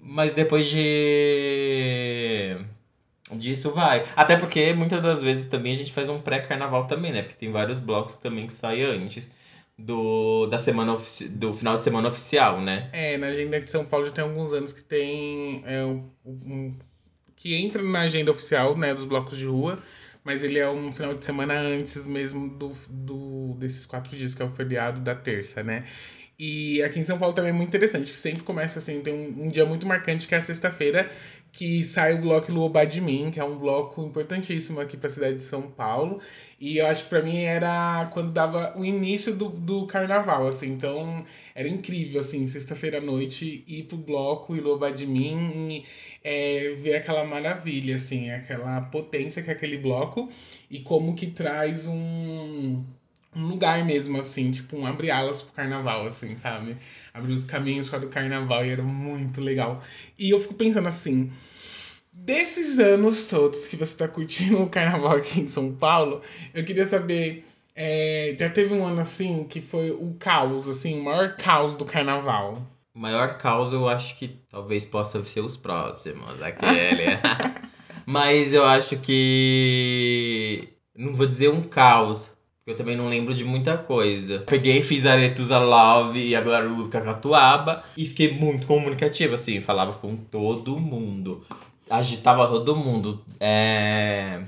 mas 0.00 0.32
depois 0.32 0.68
de 0.68 2.56
disso 3.32 3.72
vai. 3.72 4.04
Até 4.14 4.36
porque 4.36 4.72
muitas 4.74 5.02
das 5.02 5.22
vezes 5.22 5.46
também 5.46 5.72
a 5.72 5.76
gente 5.76 5.92
faz 5.92 6.08
um 6.08 6.20
pré-carnaval 6.20 6.86
também, 6.86 7.10
né? 7.12 7.22
Porque 7.22 7.36
tem 7.36 7.50
vários 7.50 7.80
blocos 7.80 8.14
também 8.16 8.46
que 8.46 8.52
saem 8.52 8.84
antes 8.84 9.30
do, 9.84 10.46
da 10.46 10.58
semana 10.58 10.96
do 11.30 11.52
final 11.52 11.76
de 11.76 11.84
semana 11.84 12.08
oficial, 12.08 12.60
né? 12.60 12.88
É, 12.92 13.16
na 13.18 13.28
agenda 13.28 13.60
de 13.60 13.70
São 13.70 13.84
Paulo 13.84 14.06
já 14.06 14.12
tem 14.12 14.24
alguns 14.24 14.52
anos 14.52 14.72
que 14.72 14.82
tem. 14.82 15.62
É, 15.66 15.84
um, 15.84 16.08
um, 16.24 16.74
que 17.36 17.56
entra 17.56 17.82
na 17.82 18.02
agenda 18.02 18.30
oficial, 18.30 18.76
né, 18.76 18.94
dos 18.94 19.04
blocos 19.04 19.36
de 19.36 19.46
rua, 19.46 19.76
mas 20.22 20.44
ele 20.44 20.60
é 20.60 20.70
um 20.70 20.92
final 20.92 21.14
de 21.14 21.24
semana 21.24 21.54
antes 21.54 21.96
mesmo 22.04 22.48
do, 22.48 22.72
do 22.88 23.56
desses 23.58 23.84
quatro 23.84 24.16
dias, 24.16 24.34
que 24.34 24.42
é 24.42 24.44
o 24.44 24.50
feriado 24.50 25.00
da 25.00 25.14
terça, 25.14 25.62
né? 25.62 25.84
E 26.38 26.82
aqui 26.82 26.98
em 26.98 27.04
São 27.04 27.18
Paulo 27.18 27.34
também 27.34 27.50
é 27.50 27.52
muito 27.52 27.68
interessante, 27.68 28.10
sempre 28.10 28.42
começa 28.42 28.78
assim, 28.78 29.00
tem 29.00 29.12
um, 29.12 29.44
um 29.44 29.48
dia 29.48 29.66
muito 29.66 29.86
marcante 29.86 30.26
que 30.26 30.34
é 30.34 30.38
a 30.38 30.40
sexta-feira, 30.40 31.10
que 31.52 31.84
sai 31.84 32.14
o 32.14 32.18
bloco 32.18 32.50
Luobá 32.50 32.84
de 32.84 33.00
Mim, 33.00 33.30
que 33.30 33.38
é 33.38 33.44
um 33.44 33.58
bloco 33.58 34.02
importantíssimo 34.02 34.80
aqui 34.80 34.96
para 34.96 35.08
a 35.08 35.12
cidade 35.12 35.34
de 35.34 35.42
São 35.42 35.62
Paulo. 35.62 36.20
E 36.62 36.78
eu 36.78 36.86
acho 36.86 37.02
que 37.02 37.10
para 37.10 37.20
mim 37.22 37.38
era 37.42 38.08
quando 38.12 38.30
dava 38.30 38.72
o 38.78 38.84
início 38.84 39.34
do, 39.34 39.48
do 39.48 39.84
carnaval, 39.84 40.46
assim. 40.46 40.68
Então 40.68 41.24
era 41.56 41.68
incrível, 41.68 42.20
assim, 42.20 42.46
sexta-feira 42.46 42.98
à 42.98 43.00
noite 43.00 43.64
ir 43.66 43.82
pro 43.82 43.96
bloco 43.96 44.54
Luobá 44.54 44.90
de 44.90 45.04
Mim 45.04 45.82
e 45.82 45.84
é, 46.22 46.76
ver 46.76 46.94
aquela 46.94 47.24
maravilha, 47.24 47.96
assim, 47.96 48.30
aquela 48.30 48.80
potência 48.82 49.42
que 49.42 49.50
é 49.50 49.54
aquele 49.54 49.76
bloco 49.76 50.30
e 50.70 50.78
como 50.78 51.16
que 51.16 51.26
traz 51.26 51.88
um 51.88 52.84
um 53.34 53.46
lugar 53.48 53.84
mesmo, 53.84 54.20
assim, 54.20 54.52
tipo, 54.52 54.76
um 54.76 54.86
abre 54.86 55.10
alas 55.10 55.40
pro 55.42 55.54
carnaval, 55.54 56.06
assim, 56.06 56.36
sabe? 56.36 56.76
Abrir 57.14 57.32
os 57.32 57.44
caminhos 57.44 57.88
para 57.88 58.04
o 58.04 58.08
carnaval 58.08 58.64
e 58.64 58.70
era 58.70 58.82
muito 58.82 59.40
legal. 59.40 59.82
E 60.18 60.30
eu 60.30 60.38
fico 60.38 60.54
pensando 60.54 60.86
assim, 60.88 61.30
desses 62.12 62.78
anos 62.78 63.24
todos 63.24 63.66
que 63.66 63.76
você 63.76 63.96
tá 63.96 64.06
curtindo 64.06 64.60
o 64.62 64.68
carnaval 64.68 65.16
aqui 65.16 65.40
em 65.40 65.46
São 65.48 65.72
Paulo, 65.72 66.20
eu 66.52 66.64
queria 66.64 66.86
saber. 66.86 67.46
É, 67.74 68.36
já 68.38 68.50
teve 68.50 68.74
um 68.74 68.84
ano 68.84 69.00
assim 69.00 69.44
que 69.44 69.62
foi 69.62 69.90
o 69.90 70.14
caos, 70.18 70.68
assim, 70.68 71.00
o 71.00 71.04
maior 71.04 71.36
caos 71.36 71.74
do 71.74 71.86
carnaval. 71.86 72.62
O 72.94 72.98
maior 72.98 73.38
caos 73.38 73.72
eu 73.72 73.88
acho 73.88 74.14
que 74.18 74.28
talvez 74.50 74.84
possa 74.84 75.22
ser 75.22 75.40
os 75.40 75.56
próximos, 75.56 76.42
aquele. 76.42 77.06
Mas 78.04 78.52
eu 78.52 78.66
acho 78.66 78.98
que. 78.98 80.68
Não 80.94 81.14
vou 81.14 81.26
dizer 81.26 81.48
um 81.48 81.62
caos, 81.62 82.28
porque 82.58 82.72
eu 82.72 82.76
também 82.76 82.96
não 82.96 83.08
lembro 83.08 83.34
de 83.34 83.44
muita 83.44 83.78
coisa. 83.78 84.40
Peguei, 84.40 84.82
fiz 84.82 85.06
Aretusa 85.06 85.58
Love 85.58 86.18
e 86.20 86.36
agora 86.36 86.70
o 86.70 86.88
Cacatuaba. 86.88 87.82
E 87.96 88.04
fiquei 88.04 88.32
muito 88.32 88.66
comunicativa, 88.66 89.36
assim. 89.36 89.62
Falava 89.62 89.94
com 89.94 90.14
todo 90.14 90.78
mundo. 90.78 91.44
Agitava 91.88 92.46
todo 92.48 92.76
mundo. 92.76 93.22
É... 93.38 94.42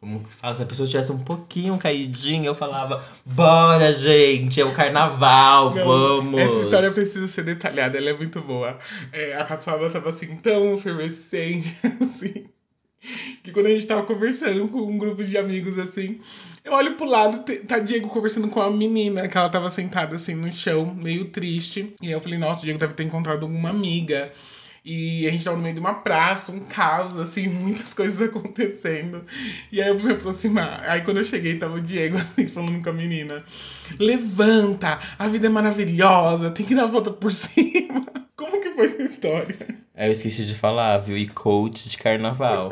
Como 0.00 0.26
se 0.26 0.34
fala? 0.34 0.56
Se 0.56 0.62
a 0.62 0.66
pessoa 0.66 0.88
tivesse 0.88 1.12
um 1.12 1.18
pouquinho 1.18 1.76
caidinha, 1.76 2.46
eu 2.46 2.54
falava: 2.54 3.04
Bora, 3.24 3.92
gente, 3.92 4.58
é 4.58 4.64
o 4.64 4.72
carnaval, 4.72 5.74
Não, 5.74 5.84
vamos! 5.84 6.40
Essa 6.40 6.60
história 6.60 6.90
precisa 6.90 7.28
ser 7.28 7.44
detalhada, 7.44 7.98
ela 7.98 8.08
é 8.08 8.14
muito 8.14 8.40
boa. 8.40 8.78
É, 9.12 9.36
a 9.36 9.44
Catuaba 9.44 9.86
estava 9.86 10.08
assim, 10.08 10.36
tão 10.36 10.74
efervescente, 10.74 11.76
assim. 12.00 12.46
Que 13.42 13.52
quando 13.52 13.66
a 13.66 13.70
gente 13.70 13.86
tava 13.86 14.02
conversando 14.04 14.68
com 14.68 14.80
um 14.80 14.96
grupo 14.96 15.22
de 15.22 15.36
amigos 15.36 15.78
assim, 15.78 16.18
eu 16.64 16.72
olho 16.72 16.94
pro 16.96 17.06
lado, 17.06 17.42
tá 17.66 17.78
Diego 17.78 18.08
conversando 18.08 18.48
com 18.48 18.60
a 18.60 18.70
menina, 18.70 19.28
que 19.28 19.36
ela 19.36 19.48
tava 19.48 19.70
sentada 19.70 20.16
assim 20.16 20.34
no 20.34 20.52
chão, 20.52 20.94
meio 20.94 21.26
triste. 21.26 21.94
E 22.00 22.06
aí 22.06 22.12
eu 22.12 22.20
falei, 22.20 22.38
nossa, 22.38 22.60
o 22.60 22.64
Diego 22.64 22.78
deve 22.78 22.94
ter 22.94 23.04
encontrado 23.04 23.42
alguma 23.42 23.70
amiga. 23.70 24.30
E 24.84 25.26
a 25.26 25.30
gente 25.30 25.44
tava 25.44 25.56
no 25.56 25.62
meio 25.62 25.74
de 25.74 25.80
uma 25.80 25.94
praça, 25.94 26.52
um 26.52 26.60
caos, 26.60 27.18
assim, 27.18 27.46
muitas 27.50 27.92
coisas 27.92 28.20
acontecendo. 28.20 29.24
E 29.70 29.80
aí 29.80 29.88
eu 29.88 29.98
fui 29.98 30.08
me 30.08 30.14
aproximar. 30.14 30.82
Aí 30.88 31.02
quando 31.02 31.18
eu 31.18 31.24
cheguei, 31.24 31.58
tava 31.58 31.74
o 31.74 31.80
Diego, 31.80 32.16
assim, 32.18 32.48
falando 32.48 32.82
com 32.82 32.90
a 32.90 32.92
menina: 32.92 33.44
Levanta, 33.98 34.98
a 35.18 35.28
vida 35.28 35.46
é 35.46 35.50
maravilhosa, 35.50 36.50
tem 36.50 36.64
que 36.64 36.74
dar 36.74 36.84
a 36.84 36.86
volta 36.86 37.10
por 37.10 37.30
cima. 37.32 38.06
Como 38.36 38.60
que 38.60 38.72
foi 38.72 38.86
essa 38.86 39.02
história? 39.02 39.80
É, 39.94 40.08
eu 40.08 40.12
esqueci 40.12 40.46
de 40.46 40.54
falar, 40.54 40.98
viu? 40.98 41.16
E 41.16 41.28
coach 41.28 41.90
de 41.90 41.98
carnaval. 41.98 42.70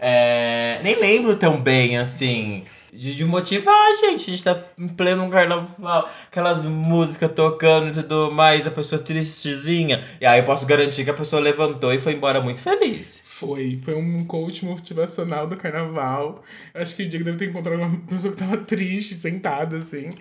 é, 0.00 0.78
nem 0.82 0.98
lembro 1.00 1.36
tão 1.36 1.60
bem, 1.60 1.98
assim 1.98 2.64
de, 2.94 3.14
de 3.14 3.24
motivar, 3.24 3.96
gente. 3.96 4.30
A 4.30 4.30
gente 4.30 4.44
tá 4.44 4.58
em 4.78 4.88
pleno 4.88 5.28
carnaval, 5.28 6.08
aquelas 6.26 6.64
músicas 6.64 7.32
tocando 7.34 7.88
e 7.88 8.02
tudo 8.02 8.30
mais, 8.32 8.66
a 8.66 8.70
pessoa 8.70 9.00
tristezinha. 9.00 10.02
E 10.20 10.26
aí 10.26 10.40
eu 10.40 10.44
posso 10.44 10.64
garantir 10.66 11.04
que 11.04 11.10
a 11.10 11.14
pessoa 11.14 11.40
levantou 11.40 11.92
e 11.92 11.98
foi 11.98 12.12
embora 12.12 12.40
muito 12.40 12.60
feliz. 12.60 13.22
Foi, 13.36 13.80
foi 13.82 13.96
um 13.96 14.24
coach 14.24 14.64
motivacional 14.64 15.48
do 15.48 15.56
carnaval. 15.56 16.44
Acho 16.72 16.94
que 16.94 17.02
o 17.02 17.08
Diego 17.08 17.24
deve 17.24 17.36
ter 17.36 17.46
encontrado 17.46 17.80
uma 17.80 17.98
pessoa 18.06 18.32
que 18.32 18.38
tava 18.38 18.58
triste, 18.58 19.14
sentada, 19.14 19.78
assim. 19.78 20.12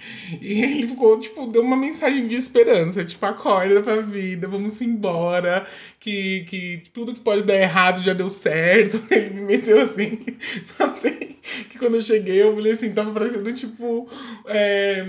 E 0.42 0.64
ele 0.64 0.88
ficou, 0.88 1.20
tipo, 1.20 1.46
deu 1.46 1.62
uma 1.62 1.78
mensagem 1.78 2.28
de 2.28 2.34
esperança. 2.34 3.06
Tipo, 3.06 3.24
acorda 3.28 3.84
pra 3.84 3.98
vida, 3.98 4.48
vamos 4.48 4.82
embora. 4.82 5.64
Que, 6.00 6.44
que 6.46 6.84
tudo 6.92 7.14
que 7.14 7.20
pode 7.20 7.44
dar 7.44 7.56
errado 7.56 8.02
já 8.02 8.14
deu 8.16 8.30
certo. 8.30 9.00
Ele 9.14 9.30
me 9.30 9.42
meteu 9.42 9.80
assim. 9.82 10.26
assim 10.80 11.34
que 11.70 11.78
quando 11.78 11.96
eu 11.96 12.02
cheguei, 12.02 12.42
eu 12.42 12.56
falei 12.56 12.72
assim, 12.72 12.94
tava 12.94 13.12
parecendo, 13.12 13.52
tipo, 13.54 14.08
é, 14.48 15.06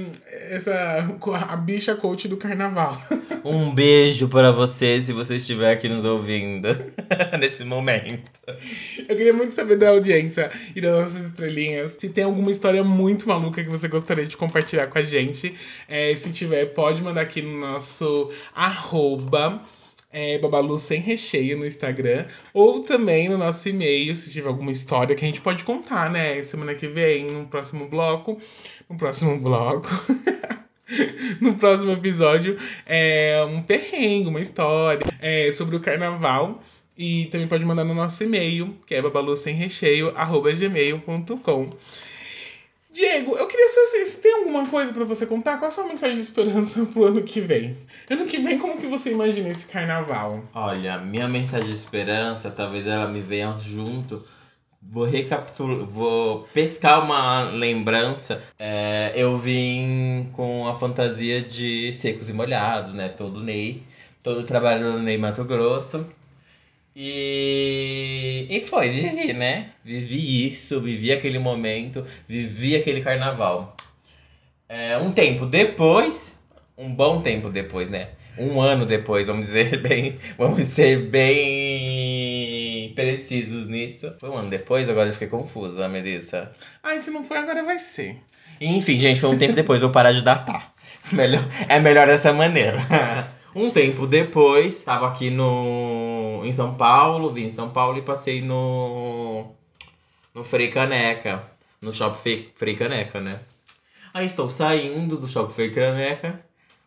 essa, 0.50 1.16
a 1.48 1.56
bicha 1.56 1.94
coach 1.94 2.26
do 2.26 2.36
carnaval. 2.36 3.00
Um 3.44 3.74
beijo 3.74 4.26
para 4.26 4.50
você, 4.50 5.02
se 5.02 5.12
você 5.12 5.36
estiver 5.36 5.70
aqui 5.70 5.86
nos 5.86 6.02
ouvindo 6.02 6.66
nesse 7.38 7.62
momento. 7.62 7.93
Eu 9.08 9.16
queria 9.16 9.32
muito 9.32 9.54
saber 9.54 9.76
da 9.76 9.90
audiência 9.90 10.50
e 10.74 10.80
das 10.80 10.92
nossas 10.92 11.26
estrelinhas. 11.26 11.96
Se 11.98 12.08
tem 12.08 12.24
alguma 12.24 12.50
história 12.50 12.82
muito 12.84 13.28
maluca 13.28 13.62
que 13.62 13.70
você 13.70 13.88
gostaria 13.88 14.26
de 14.26 14.36
compartilhar 14.36 14.86
com 14.86 14.98
a 14.98 15.02
gente. 15.02 15.54
É, 15.88 16.14
se 16.16 16.32
tiver, 16.32 16.66
pode 16.66 17.02
mandar 17.02 17.22
aqui 17.22 17.40
no 17.42 17.58
nosso 17.58 18.30
arroba 18.54 19.62
é, 20.14 20.38
Babalu 20.38 20.78
sem 20.78 21.00
recheio 21.00 21.58
no 21.58 21.66
Instagram. 21.66 22.26
Ou 22.52 22.80
também 22.80 23.28
no 23.28 23.36
nosso 23.36 23.68
e-mail, 23.68 24.14
se 24.14 24.30
tiver 24.30 24.48
alguma 24.48 24.70
história 24.70 25.16
que 25.16 25.24
a 25.24 25.28
gente 25.28 25.40
pode 25.40 25.64
contar, 25.64 26.08
né? 26.08 26.42
Semana 26.44 26.74
que 26.74 26.86
vem, 26.86 27.26
no 27.26 27.46
próximo 27.46 27.88
bloco. 27.88 28.40
No 28.88 28.96
próximo 28.96 29.38
bloco. 29.38 29.88
no 31.40 31.54
próximo 31.54 31.90
episódio, 31.90 32.56
é 32.86 33.44
um 33.48 33.62
perrengue, 33.62 34.28
uma 34.28 34.40
história 34.40 35.04
é, 35.20 35.50
sobre 35.50 35.74
o 35.74 35.80
carnaval. 35.80 36.62
E 36.96 37.26
também 37.26 37.48
pode 37.48 37.64
mandar 37.64 37.82
no 37.84 37.92
nosso 37.92 38.22
e-mail, 38.22 38.76
que 38.86 38.94
é 38.94 39.02
babalusemrecheio.gmail.com. 39.02 41.70
Diego, 42.94 43.36
eu 43.36 43.48
queria 43.48 43.68
saber 43.70 43.86
assim, 43.86 44.06
se 44.06 44.20
tem 44.20 44.32
alguma 44.32 44.64
coisa 44.68 44.92
para 44.92 45.02
você 45.02 45.26
contar, 45.26 45.58
qual 45.58 45.68
a 45.68 45.72
sua 45.72 45.84
mensagem 45.84 46.14
de 46.14 46.22
esperança 46.22 46.86
pro 46.86 47.06
ano 47.06 47.22
que 47.22 47.40
vem? 47.40 47.76
Ano 48.08 48.24
que 48.24 48.38
vem, 48.38 48.56
como 48.56 48.78
que 48.78 48.86
você 48.86 49.10
imagina 49.10 49.48
esse 49.48 49.66
carnaval? 49.66 50.44
Olha, 50.54 50.98
minha 50.98 51.26
mensagem 51.26 51.66
de 51.66 51.74
esperança, 51.74 52.52
talvez 52.52 52.86
ela 52.86 53.08
me 53.08 53.20
venha 53.20 53.58
junto. 53.58 54.24
Vou 54.80 55.06
recapitular, 55.06 55.84
vou 55.86 56.46
pescar 56.54 57.02
uma 57.02 57.50
lembrança. 57.50 58.40
É, 58.60 59.12
eu 59.16 59.36
vim 59.38 60.30
com 60.32 60.68
a 60.68 60.78
fantasia 60.78 61.42
de 61.42 61.92
secos 61.94 62.30
e 62.30 62.32
molhados, 62.32 62.92
né? 62.92 63.08
Todo 63.08 63.42
Ney, 63.42 63.82
todo 64.22 64.42
o 64.42 64.44
trabalho 64.44 64.92
do 64.92 64.98
Ney 65.00 65.18
Mato 65.18 65.42
Grosso. 65.42 66.06
E, 66.96 68.46
e 68.48 68.60
foi, 68.60 68.88
vivi, 68.88 69.32
né? 69.32 69.70
Vivi 69.84 70.46
isso, 70.46 70.80
vivi 70.80 71.12
aquele 71.12 71.38
momento, 71.40 72.04
vivi 72.28 72.76
aquele 72.76 73.00
carnaval. 73.00 73.76
É, 74.68 74.96
um 74.98 75.10
tempo 75.10 75.44
depois, 75.44 76.32
um 76.78 76.94
bom 76.94 77.20
tempo 77.20 77.50
depois, 77.50 77.90
né? 77.90 78.10
Um 78.38 78.60
ano 78.60 78.86
depois, 78.86 79.26
vamos 79.26 79.46
dizer 79.46 79.80
bem, 79.82 80.16
vamos 80.38 80.64
ser 80.64 81.08
bem 81.08 82.92
precisos 82.94 83.66
nisso. 83.66 84.12
Foi 84.20 84.30
um 84.30 84.36
ano 84.36 84.50
depois, 84.50 84.88
agora 84.88 85.08
eu 85.08 85.12
fiquei 85.12 85.28
confusa, 85.28 85.88
Melissa. 85.88 86.50
Ah, 86.82 86.98
se 87.00 87.10
não 87.10 87.24
foi, 87.24 87.38
agora 87.38 87.64
vai 87.64 87.78
ser. 87.78 88.18
Enfim, 88.60 88.98
gente, 88.98 89.20
foi 89.20 89.30
um 89.30 89.38
tempo 89.38 89.52
depois, 89.52 89.80
vou 89.80 89.90
parar 89.90 90.12
de 90.12 90.22
datar. 90.22 90.72
Melhor, 91.12 91.44
é 91.68 91.78
melhor 91.80 92.06
dessa 92.06 92.32
maneira. 92.32 92.78
Um 93.54 93.70
tempo 93.70 94.04
depois, 94.04 94.80
tava 94.82 95.06
aqui 95.06 95.30
no 95.30 96.42
em 96.44 96.52
São 96.52 96.74
Paulo, 96.74 97.32
vim 97.32 97.44
em 97.44 97.52
São 97.52 97.70
Paulo 97.70 97.96
e 97.96 98.02
passei 98.02 98.42
no 98.42 99.46
no 100.34 100.42
Frei 100.42 100.68
Caneca, 100.68 101.40
no 101.80 101.92
Shopping 101.92 102.48
Frei, 102.56 102.74
Caneca, 102.74 103.20
né? 103.20 103.38
Aí 104.12 104.26
estou 104.26 104.50
saindo 104.50 105.16
do 105.16 105.28
Shopping 105.28 105.54
Frei 105.54 105.70
Caneca, 105.70 106.40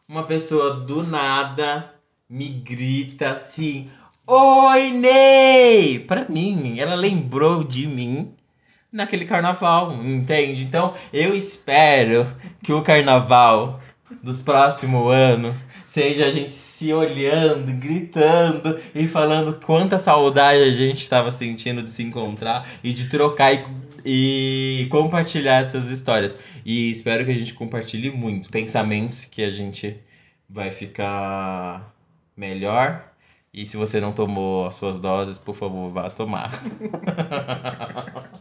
uma 0.09 0.23
pessoa 0.23 0.73
do 0.73 1.03
nada 1.03 1.93
me 2.29 2.49
grita 2.49 3.31
assim: 3.31 3.89
"Oi, 4.27 4.91
Ney!" 4.91 5.99
Pra 5.99 6.25
mim, 6.27 6.79
ela 6.79 6.95
lembrou 6.95 7.63
de 7.63 7.87
mim 7.87 8.35
naquele 8.91 9.23
carnaval, 9.23 9.93
entende? 10.03 10.63
Então, 10.63 10.93
eu 11.13 11.33
espero 11.33 12.27
que 12.61 12.73
o 12.73 12.81
carnaval 12.81 13.79
dos 14.21 14.41
próximos 14.41 15.13
anos 15.13 15.55
seja 15.97 16.27
a 16.27 16.31
gente 16.31 16.53
se 16.53 16.93
olhando, 16.93 17.73
gritando 17.73 18.79
e 18.93 19.07
falando 19.07 19.59
quanta 19.65 19.97
saudade 19.97 20.61
a 20.61 20.69
gente 20.69 21.01
estava 21.01 21.31
sentindo 21.31 21.81
de 21.81 21.89
se 21.89 22.03
encontrar 22.03 22.69
e 22.83 22.93
de 22.93 23.09
trocar 23.09 23.51
e, 24.05 24.83
e 24.83 24.87
compartilhar 24.89 25.55
essas 25.55 25.89
histórias. 25.89 26.35
E 26.63 26.91
espero 26.91 27.25
que 27.25 27.31
a 27.31 27.33
gente 27.33 27.51
compartilhe 27.55 28.11
muito 28.11 28.47
pensamentos 28.49 29.25
que 29.25 29.41
a 29.41 29.49
gente 29.49 29.97
vai 30.47 30.69
ficar 30.69 31.91
melhor. 32.35 33.03
E 33.51 33.65
se 33.65 33.75
você 33.75 33.99
não 33.99 34.11
tomou 34.11 34.67
as 34.67 34.75
suas 34.75 34.99
doses, 34.99 35.39
por 35.39 35.55
favor, 35.55 35.89
vá 35.89 36.11
tomar. 36.11 36.61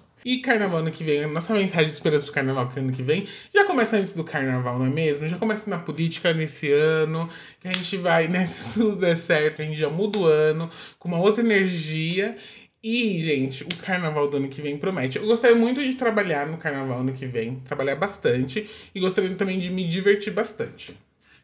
E 0.27 0.39
carnaval 0.39 0.81
ano 0.81 0.91
que 0.91 1.05
vem, 1.05 1.25
nossa 1.29 1.55
mensagem 1.55 1.87
de 1.87 1.93
esperança 1.93 2.25
pro 2.25 2.35
carnaval 2.35 2.69
que 2.69 2.81
ano 2.81 2.93
que 2.93 3.01
vem 3.01 3.29
já 3.55 3.65
começa 3.65 3.97
antes 3.97 4.13
do 4.13 4.25
carnaval, 4.25 4.77
não 4.77 4.87
é 4.87 4.91
mesmo? 4.91 5.29
Já 5.29 5.39
começa 5.39 5.71
na 5.71 5.79
política 5.79 6.35
nesse 6.35 6.73
ano, 6.73 7.31
que 7.61 7.69
a 7.69 7.73
gente 7.73 7.97
vai, 7.97 8.27
né? 8.27 8.45
Se 8.45 8.75
tudo 8.75 8.97
der 8.97 9.17
certo, 9.17 9.63
a 9.63 9.65
gente 9.65 9.79
já 9.79 9.89
muda 9.89 10.19
o 10.19 10.27
ano 10.27 10.69
com 10.99 11.07
uma 11.07 11.21
outra 11.21 11.45
energia. 11.45 12.37
E, 12.83 13.23
gente, 13.23 13.63
o 13.63 13.69
carnaval 13.81 14.29
do 14.29 14.39
ano 14.39 14.49
que 14.49 14.61
vem 14.61 14.77
promete. 14.77 15.17
Eu 15.17 15.27
gostaria 15.29 15.55
muito 15.55 15.81
de 15.81 15.95
trabalhar 15.95 16.49
no 16.49 16.57
carnaval 16.57 17.03
ano 17.03 17.13
que 17.13 17.27
vem, 17.27 17.61
trabalhar 17.61 17.95
bastante, 17.95 18.69
e 18.93 18.99
gostaria 18.99 19.33
também 19.37 19.61
de 19.61 19.71
me 19.71 19.87
divertir 19.87 20.33
bastante. 20.33 20.93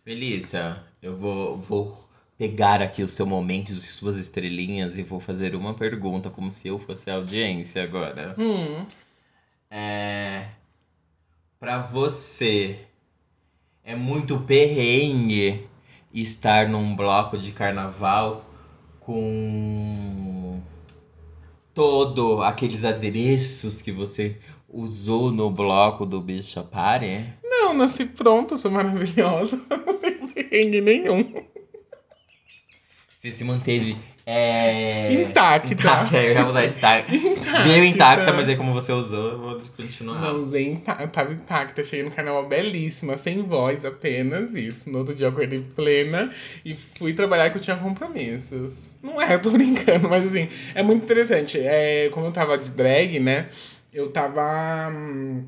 Melissa, 0.04 0.82
eu 1.00 1.16
vou, 1.16 1.56
vou 1.56 2.08
pegar 2.42 2.82
aqui 2.82 3.04
o 3.04 3.08
seu 3.08 3.24
momento 3.24 3.70
e 3.70 3.76
suas 3.76 4.16
estrelinhas 4.16 4.98
e 4.98 5.04
vou 5.04 5.20
fazer 5.20 5.54
uma 5.54 5.74
pergunta, 5.74 6.28
como 6.28 6.50
se 6.50 6.66
eu 6.66 6.76
fosse 6.76 7.08
a 7.08 7.14
audiência 7.14 7.84
agora. 7.84 8.34
Hum. 8.36 8.84
É. 9.70 10.46
Pra 11.60 11.78
você, 11.78 12.80
é 13.84 13.94
muito 13.94 14.40
perrengue 14.40 15.68
estar 16.12 16.68
num 16.68 16.96
bloco 16.96 17.38
de 17.38 17.52
carnaval 17.52 18.44
com 18.98 20.60
todo 21.72 22.42
aqueles 22.42 22.84
adereços 22.84 23.80
que 23.80 23.92
você 23.92 24.36
usou 24.68 25.30
no 25.30 25.48
bloco 25.48 26.04
do 26.04 26.20
Bicha 26.20 26.64
Party? 26.64 27.24
Não, 27.44 27.72
nasci 27.72 28.04
pronto, 28.04 28.56
sou 28.56 28.72
maravilhosa. 28.72 29.62
Não 29.70 29.96
tem 29.98 30.26
perrengue 30.26 30.80
nenhum. 30.80 31.51
Você 33.22 33.30
se 33.30 33.44
manteve. 33.44 33.96
É... 34.26 35.12
Intacta. 35.12 35.72
Intacta, 35.72 36.16
eu 36.20 36.34
ia 36.34 36.44
usar 36.44 36.64
intacta. 36.64 37.14
Intacta. 37.14 37.62
Veio 37.62 37.84
intacta, 37.84 38.32
mas 38.32 38.48
aí 38.48 38.56
como 38.56 38.72
você 38.72 38.92
usou, 38.92 39.30
eu 39.30 39.38
vou 39.38 39.62
continuar. 39.76 40.20
Não, 40.20 40.34
usei 40.38 40.72
intacta, 40.72 41.06
tava 41.06 41.32
intacta, 41.32 41.84
cheguei 41.84 42.04
no 42.04 42.10
carnaval 42.10 42.48
belíssima, 42.48 43.16
sem 43.16 43.40
voz, 43.44 43.84
apenas 43.84 44.56
isso. 44.56 44.90
No 44.90 44.98
outro 44.98 45.14
dia 45.14 45.26
eu 45.26 45.30
acordei 45.30 45.60
plena 45.60 46.32
e 46.64 46.74
fui 46.74 47.12
trabalhar 47.12 47.50
que 47.50 47.58
eu 47.58 47.62
tinha 47.62 47.76
compromissos. 47.76 48.92
Não 49.00 49.22
é, 49.22 49.34
eu 49.34 49.40
tô 49.40 49.50
brincando, 49.54 50.08
mas 50.08 50.26
assim, 50.26 50.48
é 50.74 50.82
muito 50.82 51.04
interessante. 51.04 51.60
É, 51.60 52.08
como 52.08 52.26
eu 52.26 52.32
tava 52.32 52.58
de 52.58 52.70
drag, 52.70 53.20
né, 53.20 53.46
eu 53.92 54.10
tava... 54.10 54.90
hum, 54.90 55.44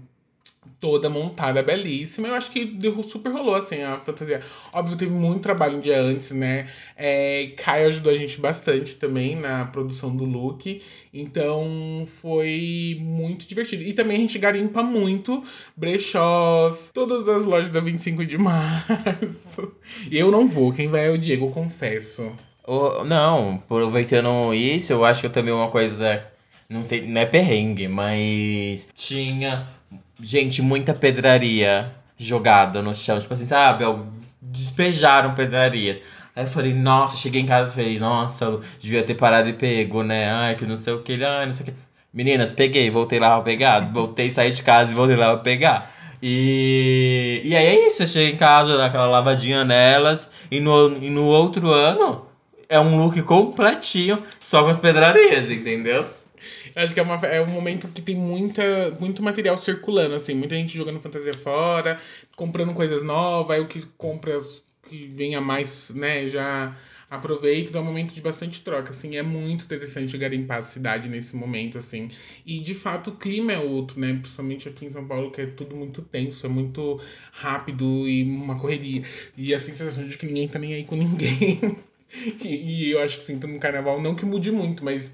toda 0.84 1.08
montada, 1.08 1.62
belíssima. 1.62 2.28
Eu 2.28 2.34
acho 2.34 2.50
que 2.50 2.78
super 3.04 3.32
rolou, 3.32 3.54
assim, 3.54 3.80
a 3.80 3.98
fantasia. 4.00 4.42
Óbvio, 4.70 4.98
teve 4.98 5.12
muito 5.12 5.40
trabalho 5.40 5.78
um 5.78 5.80
dia 5.80 5.98
antes, 5.98 6.30
né? 6.30 6.68
É, 6.94 7.54
Caio 7.56 7.86
ajudou 7.86 8.12
a 8.12 8.14
gente 8.14 8.38
bastante 8.38 8.96
também 8.96 9.34
na 9.34 9.64
produção 9.64 10.14
do 10.14 10.26
look. 10.26 10.82
Então, 11.10 12.06
foi 12.20 12.98
muito 13.00 13.46
divertido. 13.46 13.82
E 13.82 13.94
também 13.94 14.18
a 14.18 14.20
gente 14.20 14.38
garimpa 14.38 14.82
muito 14.82 15.42
brechós, 15.74 16.90
todas 16.92 17.26
as 17.26 17.46
lojas 17.46 17.70
da 17.70 17.80
25 17.80 18.26
de 18.26 18.36
março. 18.36 19.72
Eu 20.12 20.30
não 20.30 20.46
vou, 20.46 20.70
quem 20.70 20.88
vai 20.88 21.06
é 21.06 21.10
o 21.10 21.16
Diego, 21.16 21.50
confesso. 21.50 22.30
Ô, 22.66 23.04
não, 23.04 23.54
aproveitando 23.54 24.52
isso, 24.52 24.92
eu 24.92 25.02
acho 25.02 25.22
que 25.22 25.28
eu 25.28 25.32
também 25.32 25.54
uma 25.54 25.70
coisa. 25.70 26.26
Não 26.68 26.86
sei, 26.86 27.06
não 27.06 27.22
é 27.22 27.24
perrengue, 27.24 27.88
mas 27.88 28.86
tinha, 28.94 29.66
gente, 30.20 30.62
muita 30.62 30.94
pedraria 30.94 31.92
jogada 32.16 32.80
no 32.82 32.94
chão. 32.94 33.20
Tipo 33.20 33.34
assim, 33.34 33.46
sabe? 33.46 33.84
Despejaram 34.40 35.34
pedrarias. 35.34 36.00
Aí 36.36 36.44
eu 36.44 36.48
falei, 36.48 36.74
nossa, 36.74 37.16
cheguei 37.16 37.40
em 37.40 37.46
casa 37.46 37.70
e 37.70 37.74
falei, 37.74 37.98
nossa, 37.98 38.58
devia 38.80 39.04
ter 39.04 39.14
parado 39.14 39.48
e 39.48 39.52
pego, 39.52 40.02
né? 40.02 40.30
Ai, 40.30 40.54
que 40.56 40.66
não 40.66 40.76
sei 40.76 40.92
o 40.92 41.02
que, 41.02 41.22
ai, 41.24 41.46
não 41.46 41.52
sei 41.52 41.62
o 41.62 41.66
que. 41.66 41.74
Meninas, 42.12 42.52
peguei, 42.52 42.90
voltei 42.90 43.18
lá 43.18 43.34
pra 43.34 43.42
pegar. 43.42 43.80
Voltei, 43.92 44.30
saí 44.30 44.52
de 44.52 44.62
casa 44.62 44.92
e 44.92 44.94
voltei 44.94 45.16
lá 45.16 45.34
pra 45.34 45.38
pegar. 45.38 45.92
E, 46.22 47.42
e 47.44 47.54
aí 47.54 47.66
é 47.66 47.86
isso, 47.86 48.02
eu 48.02 48.06
cheguei 48.06 48.32
em 48.32 48.36
casa, 48.36 48.76
dá 48.76 48.86
aquela 48.86 49.06
lavadinha 49.06 49.64
nelas. 49.64 50.28
E 50.50 50.60
no, 50.60 50.96
e 51.02 51.10
no 51.10 51.24
outro 51.24 51.70
ano 51.70 52.26
é 52.68 52.80
um 52.80 52.98
look 52.98 53.20
completinho, 53.22 54.22
só 54.40 54.62
com 54.62 54.70
as 54.70 54.76
pedrarias, 54.76 55.50
entendeu? 55.50 56.06
Acho 56.74 56.94
que 56.94 57.00
é, 57.00 57.02
uma, 57.02 57.14
é 57.26 57.40
um 57.40 57.48
momento 57.48 57.88
que 57.88 58.02
tem 58.02 58.16
muita, 58.16 58.62
muito 59.00 59.22
material 59.22 59.56
circulando, 59.56 60.14
assim, 60.14 60.34
muita 60.34 60.54
gente 60.54 60.76
jogando 60.76 61.00
fantasia 61.00 61.34
fora, 61.34 62.00
comprando 62.36 62.72
coisas 62.72 63.02
novas, 63.02 63.56
aí 63.56 63.62
o 63.62 63.68
que 63.68 63.84
compra 63.98 64.38
que 64.88 65.06
vem 65.06 65.34
a 65.34 65.40
mais, 65.40 65.90
né, 65.90 66.28
já 66.28 66.76
aproveita, 67.10 67.70
então 67.70 67.80
é 67.80 67.84
um 67.84 67.86
momento 67.86 68.12
de 68.12 68.20
bastante 68.20 68.60
troca, 68.62 68.90
assim, 68.90 69.16
é 69.16 69.22
muito 69.22 69.64
interessante 69.64 70.16
garimpar 70.16 70.58
a 70.58 70.62
cidade 70.62 71.08
nesse 71.08 71.36
momento, 71.36 71.78
assim, 71.78 72.08
e 72.44 72.58
de 72.58 72.74
fato 72.74 73.10
o 73.10 73.16
clima 73.16 73.52
é 73.52 73.58
outro, 73.58 74.00
né, 74.00 74.14
principalmente 74.14 74.68
aqui 74.68 74.86
em 74.86 74.90
São 74.90 75.06
Paulo, 75.06 75.30
que 75.30 75.40
é 75.40 75.46
tudo 75.46 75.76
muito 75.76 76.02
tenso, 76.02 76.44
é 76.46 76.48
muito 76.48 77.00
rápido 77.32 78.08
e 78.08 78.22
uma 78.22 78.58
correria, 78.58 79.02
e 79.36 79.54
a 79.54 79.58
sensação 79.58 80.06
de 80.06 80.18
que 80.18 80.26
ninguém 80.26 80.48
tá 80.48 80.58
nem 80.58 80.74
aí 80.74 80.84
com 80.84 80.96
ninguém, 80.96 81.60
e, 82.42 82.48
e 82.48 82.90
eu 82.90 83.00
acho 83.00 83.18
que 83.18 83.24
sinto 83.24 83.46
no 83.46 83.58
carnaval, 83.58 84.00
não 84.00 84.14
que 84.14 84.24
mude 84.24 84.50
muito, 84.50 84.84
mas 84.84 85.12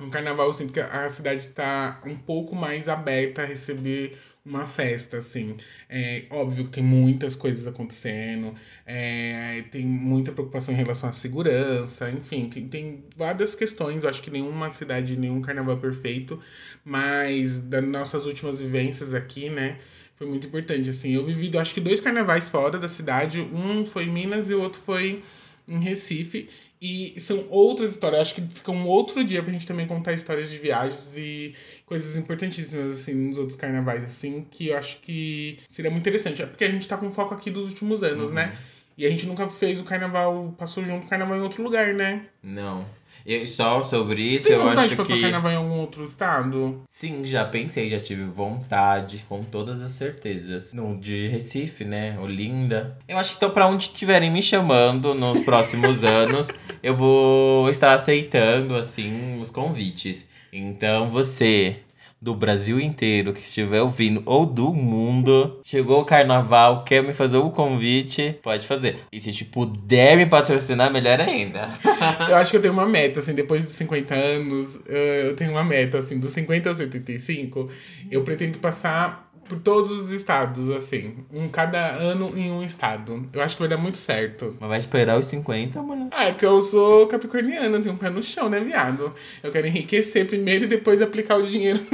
no 0.00 0.10
carnaval 0.10 0.46
eu 0.46 0.52
sinto 0.52 0.72
que 0.72 0.80
a 0.80 1.08
cidade 1.10 1.40
está 1.40 2.00
um 2.04 2.16
pouco 2.16 2.54
mais 2.54 2.88
aberta 2.88 3.42
a 3.42 3.44
receber 3.44 4.16
uma 4.44 4.66
festa, 4.66 5.18
assim. 5.18 5.56
É 5.88 6.24
óbvio 6.30 6.64
que 6.64 6.70
tem 6.70 6.82
muitas 6.82 7.34
coisas 7.34 7.66
acontecendo, 7.66 8.54
é, 8.86 9.62
tem 9.70 9.84
muita 9.84 10.32
preocupação 10.32 10.72
em 10.72 10.76
relação 10.76 11.08
à 11.08 11.12
segurança, 11.12 12.10
enfim, 12.10 12.48
tem, 12.48 12.66
tem 12.66 13.04
várias 13.16 13.54
questões. 13.54 14.04
Eu 14.04 14.10
acho 14.10 14.22
que 14.22 14.30
nenhuma 14.30 14.70
cidade, 14.70 15.16
nenhum 15.16 15.42
carnaval 15.42 15.76
é 15.76 15.80
perfeito, 15.80 16.40
mas 16.84 17.60
das 17.60 17.84
nossas 17.84 18.24
últimas 18.26 18.58
vivências 18.58 19.12
aqui, 19.12 19.50
né? 19.50 19.78
Foi 20.16 20.26
muito 20.26 20.48
importante, 20.48 20.90
assim. 20.90 21.12
Eu 21.12 21.24
vivi, 21.24 21.56
acho 21.56 21.74
que 21.74 21.80
dois 21.80 22.00
carnavais 22.00 22.48
fora 22.48 22.78
da 22.78 22.88
cidade. 22.88 23.40
Um 23.40 23.86
foi 23.86 24.04
em 24.04 24.10
Minas 24.10 24.50
e 24.50 24.54
o 24.54 24.60
outro 24.60 24.80
foi 24.80 25.22
em 25.68 25.78
Recife. 25.80 26.48
E 26.80 27.18
são 27.20 27.44
outras 27.50 27.90
histórias. 27.90 28.20
Acho 28.22 28.34
que 28.36 28.42
fica 28.42 28.70
um 28.70 28.86
outro 28.86 29.22
dia 29.24 29.42
pra 29.42 29.52
gente 29.52 29.66
também 29.66 29.86
contar 29.86 30.12
histórias 30.12 30.48
de 30.48 30.58
viagens 30.58 31.12
e 31.16 31.54
coisas 31.84 32.16
importantíssimas, 32.16 33.00
assim, 33.00 33.12
nos 33.14 33.36
outros 33.36 33.56
carnavais, 33.56 34.04
assim, 34.04 34.46
que 34.50 34.68
eu 34.68 34.78
acho 34.78 34.98
que 35.00 35.58
seria 35.68 35.90
muito 35.90 36.02
interessante. 36.02 36.40
É 36.42 36.46
porque 36.46 36.64
a 36.64 36.70
gente 36.70 36.86
tá 36.86 36.96
com 36.96 37.10
foco 37.10 37.34
aqui 37.34 37.50
dos 37.50 37.66
últimos 37.70 38.02
anos, 38.02 38.28
Uhum. 38.28 38.34
né? 38.36 38.56
E 38.96 39.06
a 39.06 39.10
gente 39.10 39.26
nunca 39.26 39.48
fez 39.48 39.78
o 39.80 39.84
carnaval, 39.84 40.54
passou 40.58 40.84
junto 40.84 41.06
o 41.06 41.08
carnaval 41.08 41.36
em 41.38 41.42
outro 41.42 41.62
lugar, 41.62 41.94
né? 41.94 42.26
Não. 42.42 42.84
E 43.26 43.46
só 43.46 43.82
sobre 43.82 44.22
isso, 44.22 44.42
Você 44.44 44.48
tem 44.48 44.56
eu 44.56 44.62
vontade 44.62 44.80
acho 44.80 44.88
de 44.90 44.96
passar 44.96 45.14
que. 45.14 45.20
carnaval 45.20 45.52
em 45.52 45.56
algum 45.56 45.78
outro 45.78 46.04
estado? 46.04 46.82
Sim, 46.88 47.24
já 47.24 47.44
pensei, 47.44 47.88
já 47.88 48.00
tive 48.00 48.24
vontade, 48.24 49.24
com 49.28 49.42
todas 49.42 49.82
as 49.82 49.92
certezas. 49.92 50.72
No 50.72 50.96
de 50.96 51.28
Recife, 51.28 51.84
né? 51.84 52.16
Olinda. 52.20 52.96
Eu 53.06 53.18
acho 53.18 53.30
que 53.30 53.36
então, 53.36 53.50
pra 53.50 53.66
onde 53.66 53.84
estiverem 53.84 54.30
me 54.30 54.42
chamando 54.42 55.14
nos 55.14 55.40
próximos 55.40 56.02
anos, 56.04 56.48
eu 56.82 56.94
vou 56.96 57.68
estar 57.70 57.94
aceitando, 57.94 58.74
assim, 58.74 59.40
os 59.40 59.50
convites. 59.50 60.26
Então, 60.52 61.10
você 61.10 61.76
do 62.20 62.34
Brasil 62.34 62.80
inteiro 62.80 63.32
que 63.32 63.40
estiver 63.40 63.80
ouvindo 63.80 64.22
ou 64.26 64.44
do 64.44 64.72
mundo, 64.74 65.60
chegou 65.64 66.00
o 66.00 66.04
carnaval, 66.04 66.84
quer 66.84 67.02
me 67.02 67.12
fazer 67.12 67.36
o 67.36 67.50
convite, 67.50 68.38
pode 68.42 68.66
fazer. 68.66 69.00
E 69.12 69.20
se 69.20 69.32
tipo, 69.32 69.66
puder 69.66 70.16
me 70.16 70.26
patrocinar, 70.26 70.92
melhor 70.92 71.20
ainda. 71.20 71.70
Eu 72.28 72.36
acho 72.36 72.50
que 72.50 72.56
eu 72.56 72.62
tenho 72.62 72.74
uma 72.74 72.86
meta, 72.86 73.20
assim, 73.20 73.34
depois 73.34 73.64
dos 73.64 73.74
50 73.74 74.14
anos, 74.14 74.80
eu 74.86 75.28
eu 75.28 75.36
tenho 75.36 75.50
uma 75.50 75.64
meta, 75.64 75.98
assim, 75.98 76.18
dos 76.18 76.32
50 76.32 76.68
aos 76.68 76.78
75, 76.78 77.68
eu 78.10 78.22
pretendo 78.22 78.58
passar 78.58 79.27
por 79.48 79.58
todos 79.60 79.92
os 79.92 80.12
estados, 80.12 80.70
assim. 80.70 81.14
Um 81.32 81.48
cada 81.48 81.94
ano 81.94 82.32
em 82.36 82.50
um 82.50 82.62
estado. 82.62 83.28
Eu 83.32 83.40
acho 83.40 83.56
que 83.56 83.62
vai 83.62 83.68
dar 83.68 83.78
muito 83.78 83.98
certo. 83.98 84.56
Mas 84.60 84.68
vai 84.68 84.78
esperar 84.78 85.18
os 85.18 85.26
50, 85.26 85.82
mano. 85.82 86.08
Ah, 86.12 86.24
é 86.24 86.32
porque 86.32 86.46
eu 86.46 86.60
sou 86.60 87.06
capricorniana, 87.06 87.80
tenho 87.80 87.94
um 87.94 87.98
pé 87.98 88.10
no 88.10 88.22
chão, 88.22 88.48
né, 88.48 88.60
viado? 88.60 89.12
Eu 89.42 89.50
quero 89.50 89.66
enriquecer 89.66 90.26
primeiro 90.26 90.64
e 90.64 90.68
depois 90.68 91.00
aplicar 91.00 91.36
o 91.36 91.46
dinheiro. 91.46 91.80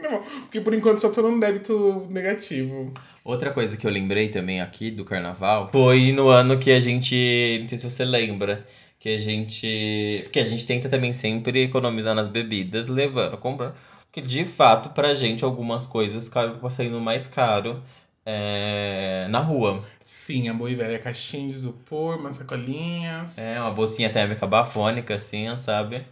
Não, 0.00 0.22
porque 0.42 0.60
por 0.60 0.72
enquanto 0.72 0.98
só 0.98 1.08
tô 1.10 1.22
num 1.22 1.38
débito 1.38 2.06
negativo. 2.08 2.92
Outra 3.24 3.50
coisa 3.50 3.76
que 3.76 3.86
eu 3.86 3.90
lembrei 3.90 4.28
também 4.28 4.60
aqui 4.60 4.90
do 4.90 5.04
carnaval 5.04 5.68
foi 5.72 6.12
no 6.12 6.28
ano 6.28 6.58
que 6.58 6.70
a 6.70 6.78
gente. 6.78 7.58
Não 7.60 7.68
sei 7.68 7.78
se 7.78 7.90
você 7.90 8.04
lembra. 8.04 8.66
Que 8.98 9.10
a 9.10 9.18
gente. 9.18 10.20
Porque 10.22 10.38
a 10.40 10.44
gente 10.44 10.64
tenta 10.64 10.88
também 10.88 11.12
sempre 11.12 11.62
economizar 11.62 12.14
nas 12.14 12.28
bebidas, 12.28 12.88
levando, 12.88 13.36
comprando. 13.36 13.74
Porque 14.16 14.26
de 14.26 14.46
fato, 14.46 14.88
pra 14.90 15.14
gente, 15.14 15.44
algumas 15.44 15.86
coisas 15.86 16.26
acabam 16.26 16.70
saindo 16.70 16.98
mais 16.98 17.26
caro 17.26 17.82
é, 18.24 19.26
na 19.28 19.40
rua. 19.40 19.84
Sim, 20.02 20.48
a 20.48 20.54
boa 20.54 20.70
e 20.70 20.74
velha 20.74 20.98
caixinha 20.98 21.46
de 21.46 21.54
isopor, 21.54 22.16
umas 22.16 22.36
sacolinhas. 22.36 23.36
É, 23.36 23.60
uma 23.60 23.70
bolsinha 23.72 24.08
térmica 24.08 24.46
bafônica, 24.46 25.14
assim, 25.14 25.54
sabe? 25.58 26.02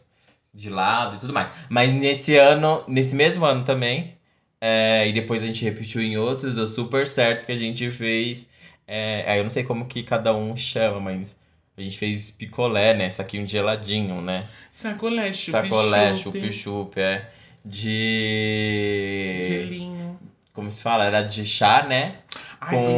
De 0.52 0.68
lado 0.68 1.16
e 1.16 1.18
tudo 1.18 1.32
mais. 1.32 1.50
Mas 1.70 1.94
nesse 1.94 2.36
ano, 2.36 2.84
nesse 2.86 3.14
mesmo 3.14 3.42
ano 3.42 3.64
também, 3.64 4.18
é, 4.60 5.08
e 5.08 5.12
depois 5.14 5.42
a 5.42 5.46
gente 5.46 5.64
repetiu 5.64 6.02
em 6.02 6.18
outros, 6.18 6.54
deu 6.54 6.66
super 6.66 7.06
certo 7.06 7.46
que 7.46 7.52
a 7.52 7.58
gente 7.58 7.90
fez. 7.90 8.46
É, 8.86 9.24
aí 9.26 9.38
eu 9.38 9.44
não 9.44 9.50
sei 9.50 9.64
como 9.64 9.86
que 9.86 10.02
cada 10.02 10.36
um 10.36 10.54
chama, 10.54 11.00
mas 11.00 11.34
a 11.74 11.80
gente 11.80 11.96
fez 11.96 12.30
picolé, 12.30 12.92
né? 12.92 13.08
Saquinho 13.08 13.46
de 13.46 13.52
geladinho, 13.52 14.20
né? 14.20 14.46
Sacolé, 14.70 15.32
chup 15.32 15.52
Sacolé, 15.52 16.14
chup. 16.14 16.38
chup-chup, 16.38 17.00
é. 17.00 17.30
De. 17.64 19.46
Gelinho. 19.48 20.18
Como 20.52 20.70
se 20.70 20.82
fala? 20.82 21.04
Era 21.04 21.22
de 21.22 21.44
chá, 21.44 21.84
né? 21.86 22.18
Ai, 22.60 22.74
Com 22.76 22.84
foi 22.84 22.92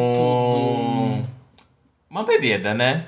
tudo. 1.22 1.28
uma 2.10 2.22
bebida, 2.24 2.74
né? 2.74 3.06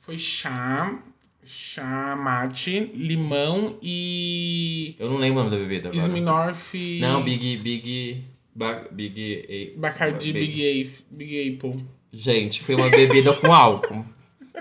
Foi 0.00 0.18
chá, 0.18 0.98
chá 1.44 2.16
mate, 2.16 2.78
limão 2.94 3.76
e. 3.82 4.94
Eu 4.98 5.10
não 5.10 5.18
lembro 5.18 5.40
o 5.40 5.44
nome 5.44 5.56
da 5.56 5.62
bebida 5.62 5.88
agora. 5.88 6.06
Smirnoff. 6.06 6.98
Não, 7.00 7.22
Big. 7.22 7.56
Big. 7.58 8.22
Ba- 8.54 8.86
Big. 8.90 9.74
A- 9.76 9.80
Bacardi 9.80 10.32
Big, 10.32 10.62
A- 10.90 11.14
Big 11.14 11.54
Apple. 11.56 11.76
Gente, 12.12 12.62
foi 12.62 12.74
uma 12.74 12.88
bebida 12.88 13.34
com 13.34 13.52
álcool. 13.52 14.04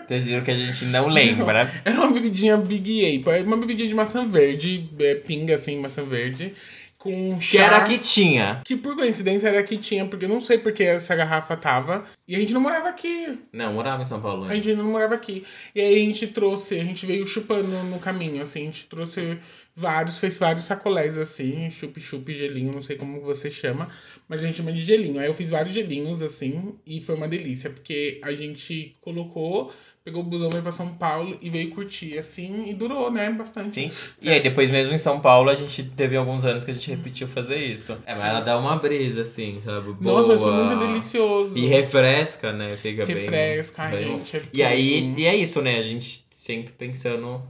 Vocês 0.06 0.26
viram 0.26 0.44
que 0.44 0.52
a 0.52 0.58
gente 0.58 0.86
não 0.86 1.08
lembra. 1.08 1.72
Era 1.84 2.00
uma 2.00 2.12
bebidinha 2.12 2.58
Big 2.58 3.18
Apple. 3.18 3.34
É 3.34 3.42
uma 3.44 3.58
bebidinha 3.58 3.88
de 3.88 3.96
maçã 3.96 4.28
verde, 4.28 4.90
é, 5.00 5.16
pinga 5.16 5.56
assim, 5.56 5.80
maçã 5.80 6.04
verde. 6.04 6.54
Com 6.98 7.40
chá. 7.40 7.52
Que 7.52 7.58
era 7.58 7.78
a 7.78 7.84
que 7.84 7.98
tinha. 7.98 8.62
Que 8.66 8.76
por 8.76 8.96
coincidência 8.96 9.48
era 9.48 9.60
a 9.60 9.64
que 9.64 9.78
tinha, 9.78 10.06
porque 10.06 10.26
eu 10.26 10.30
não 10.30 10.42
sei 10.42 10.58
porque 10.58 10.84
essa 10.84 11.16
garrafa 11.16 11.56
tava. 11.56 12.06
E 12.28 12.36
a 12.36 12.40
gente 12.40 12.54
não 12.54 12.62
morava 12.62 12.90
aqui. 12.90 13.40
Não, 13.54 13.74
morava 13.74 14.02
em 14.02 14.06
São 14.06 14.20
Paulo. 14.20 14.46
A 14.46 14.48
né? 14.48 14.56
gente 14.56 14.70
ainda 14.70 14.84
não 14.84 14.92
morava 14.92 15.14
aqui. 15.14 15.46
E 15.76 15.80
aí 15.80 15.96
a 15.96 16.00
gente 16.00 16.26
trouxe, 16.28 16.80
a 16.80 16.84
gente 16.84 17.06
veio 17.06 17.26
chupando 17.28 17.68
no 17.84 18.00
caminho, 18.00 18.42
assim, 18.42 18.64
a 18.64 18.66
gente 18.66 18.86
trouxe 18.88 19.38
vários, 19.78 20.18
fez 20.18 20.40
vários 20.40 20.66
sacolés, 20.66 21.20
assim, 21.20 21.70
chup-chup, 21.70 22.34
gelinho, 22.34 22.74
não 22.74 22.82
sei 22.82 22.96
como 22.96 23.22
você 23.22 23.52
chama, 23.52 23.88
mas 24.28 24.42
a 24.44 24.48
gente 24.48 24.58
chama 24.58 24.74
de 24.74 24.80
gelinho. 24.84 25.20
Aí 25.20 25.28
eu 25.28 25.36
fiz 25.36 25.52
vários 25.52 25.72
gelinhos, 25.72 26.24
assim, 26.24 26.74
e 26.84 27.00
foi 27.00 27.14
uma 27.14 27.28
delícia, 27.28 27.70
porque 27.70 28.20
a 28.24 28.34
gente 28.34 28.96
colocou, 29.00 29.72
pegou 30.04 30.22
o 30.22 30.26
busão, 30.26 30.50
veio 30.50 30.64
pra 30.64 30.72
São 30.72 30.96
Paulo 30.96 31.38
e 31.44 31.50
veio 31.52 31.70
curtir, 31.70 32.18
assim, 32.18 32.68
e 32.68 32.74
durou, 32.74 33.12
né, 33.12 33.30
bastante. 33.30 33.76
Sim. 33.76 33.92
E 34.20 34.32
aí, 34.32 34.40
depois 34.40 34.68
mesmo 34.72 34.92
em 34.94 34.98
São 34.98 35.20
Paulo, 35.20 35.52
a 35.52 35.56
gente 35.56 35.84
teve 35.92 36.16
alguns 36.18 36.44
anos 36.44 36.64
que 36.64 36.72
a 36.72 36.74
gente 36.74 36.90
repetiu 36.90 37.28
fazer 37.28 37.58
isso. 37.58 37.92
É, 38.04 38.16
mas 38.16 38.24
ela 38.24 38.40
dá 38.40 38.58
uma 38.58 38.78
brisa, 38.78 39.22
assim, 39.22 39.62
sabe? 39.64 39.96
Nossa, 40.02 40.30
mas 40.30 40.42
foi 40.42 40.52
Boa. 40.52 40.66
muito 40.66 40.80
delicioso. 40.80 41.56
E 41.56 41.68
refresca, 41.68 42.52
né? 42.52 42.76
Fica 42.78 43.06
bem. 43.06 43.16
Refresca, 43.16 43.88
bem- 43.90 44.00
gente. 44.00 44.38
é 44.38 44.42
E 44.52 44.64
aí, 44.64 45.14
e 45.16 45.26
é 45.28 45.36
isso, 45.36 45.62
né? 45.62 45.78
A 45.78 45.84
gente 45.84 46.26
sempre 46.32 46.74
pensando 46.74 47.44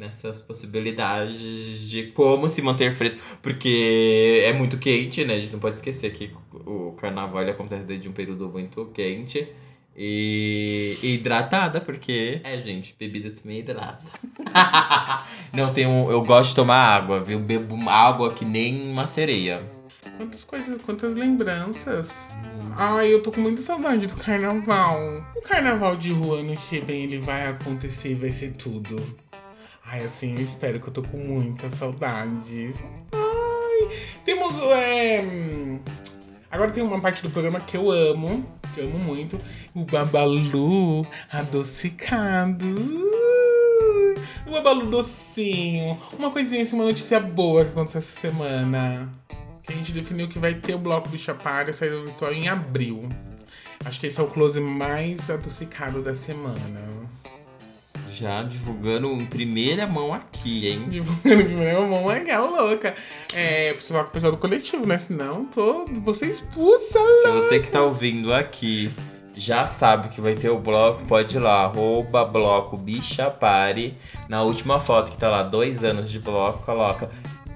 nessas 0.00 0.40
possibilidades 0.40 1.88
de 1.88 2.04
como 2.12 2.48
se 2.48 2.62
manter 2.62 2.92
fresco. 2.92 3.20
Porque 3.42 4.42
é 4.44 4.52
muito 4.52 4.78
quente, 4.78 5.24
né? 5.24 5.34
A 5.34 5.40
gente 5.40 5.52
não 5.52 5.60
pode 5.60 5.76
esquecer 5.76 6.10
que 6.12 6.32
o 6.66 6.92
carnaval 6.92 7.46
acontece 7.46 7.84
desde 7.84 8.08
um 8.08 8.12
período 8.12 8.48
muito 8.48 8.86
quente. 8.86 9.46
E, 9.94 10.96
e 11.02 11.14
hidratada, 11.14 11.80
porque. 11.80 12.40
É, 12.42 12.56
gente, 12.62 12.96
bebida 12.98 13.30
também 13.30 13.58
hidrata. 13.58 14.06
não, 15.52 15.70
tem 15.70 15.86
um, 15.86 16.10
eu 16.10 16.22
gosto 16.22 16.50
de 16.50 16.56
tomar 16.56 16.96
água, 16.96 17.22
viu? 17.22 17.38
Bebo 17.38 17.76
água 17.90 18.32
que 18.32 18.44
nem 18.44 18.88
uma 18.88 19.04
sereia. 19.04 19.62
Quantas 20.16 20.44
coisas, 20.44 20.80
quantas 20.80 21.14
lembranças. 21.14 22.14
Ai, 22.78 23.12
eu 23.12 23.22
tô 23.22 23.30
com 23.30 23.42
muita 23.42 23.60
saudade 23.60 24.06
do 24.06 24.16
carnaval. 24.16 25.22
O 25.36 25.42
carnaval 25.42 25.96
de 25.96 26.12
rua 26.12 26.38
ano 26.38 26.56
que 26.56 26.80
vem 26.80 27.02
ele 27.02 27.18
vai 27.18 27.48
acontecer 27.48 28.12
e 28.12 28.14
vai 28.14 28.30
ser 28.30 28.52
tudo. 28.52 28.96
Ai, 29.92 30.04
assim, 30.04 30.36
eu 30.36 30.40
espero 30.40 30.78
que 30.78 30.86
eu 30.86 30.92
tô 30.92 31.02
com 31.02 31.16
muita 31.16 31.68
saudade. 31.68 32.72
Ai, 33.12 33.88
temos. 34.24 34.56
É... 34.60 35.20
Agora 36.48 36.70
tem 36.70 36.80
uma 36.80 37.00
parte 37.00 37.24
do 37.24 37.30
programa 37.30 37.60
que 37.60 37.76
eu 37.76 37.90
amo, 37.90 38.46
que 38.72 38.80
eu 38.80 38.84
amo 38.84 39.00
muito. 39.00 39.40
O 39.74 39.84
Babalu 39.84 41.00
adocicado. 41.32 42.72
O 44.46 44.52
Babalu 44.52 44.86
docinho. 44.86 46.00
Uma 46.16 46.30
coisinha 46.30 46.62
assim, 46.62 46.76
uma 46.76 46.84
notícia 46.84 47.18
boa 47.18 47.64
que 47.64 47.72
aconteceu 47.72 47.98
essa 47.98 48.20
semana. 48.20 49.12
Que 49.64 49.72
a 49.72 49.76
gente 49.76 49.90
definiu 49.90 50.28
que 50.28 50.38
vai 50.38 50.54
ter 50.54 50.74
o 50.74 50.78
bloco 50.78 51.08
do 51.08 51.18
Chapada 51.18 51.72
saída 51.72 52.00
virtual 52.00 52.32
em 52.32 52.48
abril. 52.48 53.08
Acho 53.84 53.98
que 53.98 54.06
esse 54.06 54.20
é 54.20 54.22
o 54.22 54.28
close 54.28 54.60
mais 54.60 55.28
adocicado 55.28 56.00
da 56.00 56.14
semana. 56.14 56.88
Já 58.12 58.42
divulgando 58.42 59.08
em 59.12 59.26
primeira 59.26 59.86
mão 59.86 60.12
aqui, 60.12 60.68
hein? 60.68 60.86
Divulgando 60.90 61.42
em 61.42 61.46
primeira 61.46 61.80
mão, 61.80 62.06
legal, 62.06 62.50
louca. 62.50 62.94
É, 63.34 63.72
preciso 63.72 63.94
falar 63.94 64.04
com 64.04 64.10
o 64.10 64.12
pessoal 64.12 64.32
do 64.32 64.38
coletivo, 64.38 64.86
né? 64.86 64.98
Senão, 64.98 65.44
tô, 65.46 65.86
ser 66.14 66.26
expulsa. 66.26 66.98
Se 67.22 67.30
você 67.30 67.60
que 67.60 67.70
tá 67.70 67.82
ouvindo 67.82 68.32
aqui 68.32 68.90
já 69.36 69.66
sabe 69.66 70.08
que 70.08 70.20
vai 70.20 70.34
ter 70.34 70.50
o 70.50 70.58
bloco, 70.58 71.04
pode 71.06 71.36
ir 71.36 71.40
lá, 71.40 71.64
arroba 71.64 72.24
bloco 72.24 72.76
bichapare. 72.76 73.96
Na 74.28 74.42
última 74.42 74.80
foto 74.80 75.12
que 75.12 75.16
tá 75.16 75.30
lá, 75.30 75.42
dois 75.42 75.84
anos 75.84 76.10
de 76.10 76.18
bloco, 76.18 76.64
coloca. 76.64 77.08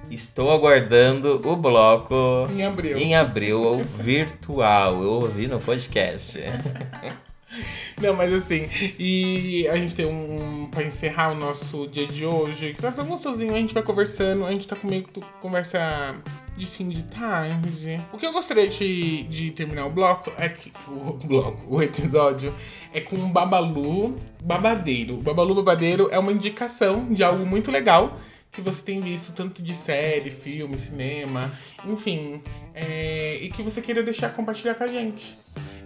Estou 0.09 0.51
aguardando 0.51 1.41
o 1.43 1.55
bloco 1.55 2.47
Em 2.55 2.63
abril. 2.63 2.97
em 2.97 3.15
abril 3.15 3.81
virtual. 3.99 5.01
Eu 5.03 5.09
ouvi 5.09 5.47
no 5.47 5.59
podcast. 5.59 6.39
Não, 8.01 8.13
mas 8.13 8.33
assim, 8.33 8.67
e 8.99 9.67
a 9.67 9.75
gente 9.75 9.95
tem 9.95 10.05
um, 10.05 10.63
um. 10.63 10.67
Pra 10.67 10.83
encerrar 10.83 11.31
o 11.31 11.35
nosso 11.35 11.87
dia 11.87 12.07
de 12.07 12.25
hoje, 12.25 12.73
que 12.73 12.81
tá 12.81 12.91
tão 12.91 13.05
gostosinho, 13.05 13.53
a 13.53 13.57
gente 13.57 13.73
vai 13.73 13.83
conversando, 13.83 14.45
a 14.45 14.51
gente 14.51 14.67
tá 14.67 14.75
com 14.75 14.87
meio 14.87 15.03
que 15.03 15.21
conversa 15.41 16.15
de 16.57 16.65
fim 16.65 16.89
de 16.89 17.03
tarde. 17.03 17.97
O 18.11 18.17
que 18.17 18.25
eu 18.25 18.33
gostaria 18.33 18.67
de, 18.67 19.23
de 19.23 19.51
terminar 19.51 19.85
o 19.85 19.89
bloco 19.89 20.31
é 20.37 20.49
que. 20.49 20.71
O 20.87 21.13
bloco, 21.25 21.75
o 21.75 21.81
episódio, 21.81 22.53
é 22.93 22.99
com 22.99 23.15
um 23.15 23.29
Babalu 23.29 24.15
Babadeiro. 24.41 25.15
O 25.15 25.21
Babalu 25.21 25.55
Babadeiro 25.55 26.09
é 26.11 26.19
uma 26.19 26.31
indicação 26.31 27.13
de 27.13 27.23
algo 27.23 27.45
muito 27.45 27.71
legal 27.71 28.19
que 28.55 28.61
você 28.61 28.81
tem 28.81 29.01
visto 29.01 29.33
tanto 29.33 29.61
de 29.61 29.75
série, 29.75 30.31
filme, 30.31 30.77
cinema, 30.77 31.51
enfim, 31.85 32.41
é, 32.73 33.37
e 33.41 33.49
que 33.49 33.61
você 33.61 33.81
queira 33.81 34.01
deixar 34.01 34.29
compartilhar 34.29 34.75
com 34.75 34.85
a 34.85 34.87
gente. 34.87 35.35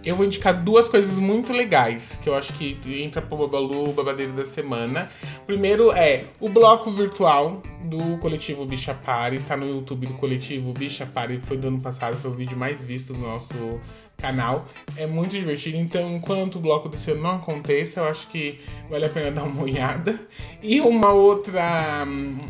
Eu 0.02 0.16
vou 0.16 0.24
indicar 0.24 0.64
duas 0.64 0.88
coisas 0.88 1.18
muito 1.18 1.52
legais 1.52 2.18
que 2.22 2.28
eu 2.28 2.34
acho 2.34 2.54
que 2.54 2.78
entra 3.02 3.20
pro 3.20 3.36
Babalu, 3.36 3.92
babadeiro 3.92 4.32
da 4.32 4.46
semana. 4.46 5.10
Primeiro 5.46 5.92
é 5.92 6.24
o 6.40 6.48
bloco 6.48 6.90
virtual 6.90 7.62
do 7.84 8.16
coletivo 8.16 8.64
Bicha 8.64 8.94
Pare, 8.94 9.38
tá 9.40 9.58
no 9.58 9.68
YouTube 9.68 10.06
do 10.06 10.14
coletivo 10.14 10.72
Bicha 10.72 11.04
Pare, 11.04 11.38
foi 11.44 11.58
do 11.58 11.68
ano 11.68 11.80
passado, 11.80 12.16
foi 12.16 12.30
o 12.30 12.34
vídeo 12.34 12.56
mais 12.56 12.82
visto 12.82 13.12
do 13.12 13.18
nosso 13.18 13.78
canal. 14.16 14.66
É 14.96 15.06
muito 15.06 15.32
divertido, 15.32 15.76
então 15.76 16.14
enquanto 16.14 16.56
o 16.56 16.60
bloco 16.60 16.88
desse 16.88 17.10
ano 17.10 17.22
não 17.22 17.30
aconteça, 17.32 18.00
eu 18.00 18.04
acho 18.04 18.28
que 18.28 18.60
vale 18.88 19.06
a 19.06 19.08
pena 19.08 19.30
dar 19.30 19.42
uma 19.42 19.62
olhada. 19.62 20.18
E 20.62 20.80
uma 20.80 21.12
outra, 21.12 22.06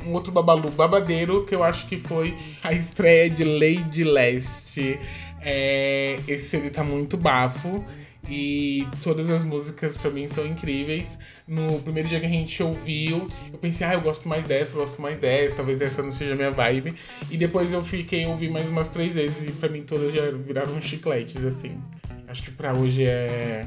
um 0.06 0.12
outro 0.12 0.32
Babalu 0.32 0.70
babadeiro 0.70 1.44
que 1.46 1.54
eu 1.54 1.64
acho 1.64 1.86
que 1.88 1.98
foi 1.98 2.36
a 2.62 2.72
estreia 2.72 3.28
de 3.28 3.42
Lady 3.42 4.04
Leste. 4.04 5.00
É, 5.40 6.18
esse 6.28 6.48
CD 6.48 6.70
tá 6.70 6.84
muito 6.84 7.16
bafo 7.16 7.84
e 8.28 8.86
todas 9.02 9.30
as 9.30 9.42
músicas 9.42 9.96
pra 9.96 10.10
mim 10.10 10.28
são 10.28 10.46
incríveis. 10.46 11.18
No 11.48 11.80
primeiro 11.80 12.08
dia 12.08 12.20
que 12.20 12.26
a 12.26 12.30
gente 12.30 12.62
ouviu, 12.62 13.28
eu 13.52 13.58
pensei, 13.58 13.86
ah, 13.86 13.94
eu 13.94 14.00
gosto 14.00 14.28
mais 14.28 14.44
dessa, 14.44 14.74
eu 14.74 14.80
gosto 14.80 15.00
mais 15.00 15.18
dessa, 15.18 15.56
talvez 15.56 15.80
essa 15.80 16.02
não 16.02 16.10
seja 16.10 16.34
minha 16.34 16.50
vibe. 16.50 16.94
E 17.30 17.36
depois 17.36 17.72
eu 17.72 17.84
fiquei 17.84 18.26
ouvi 18.26 18.48
mais 18.48 18.68
umas 18.68 18.88
três 18.88 19.14
vezes 19.14 19.48
e 19.48 19.52
pra 19.52 19.68
mim 19.68 19.82
todas 19.82 20.12
já 20.12 20.30
viraram 20.30 20.80
chicletes, 20.82 21.44
assim. 21.44 21.80
Acho 22.28 22.42
que 22.44 22.50
pra 22.50 22.76
hoje 22.76 23.04
é. 23.04 23.66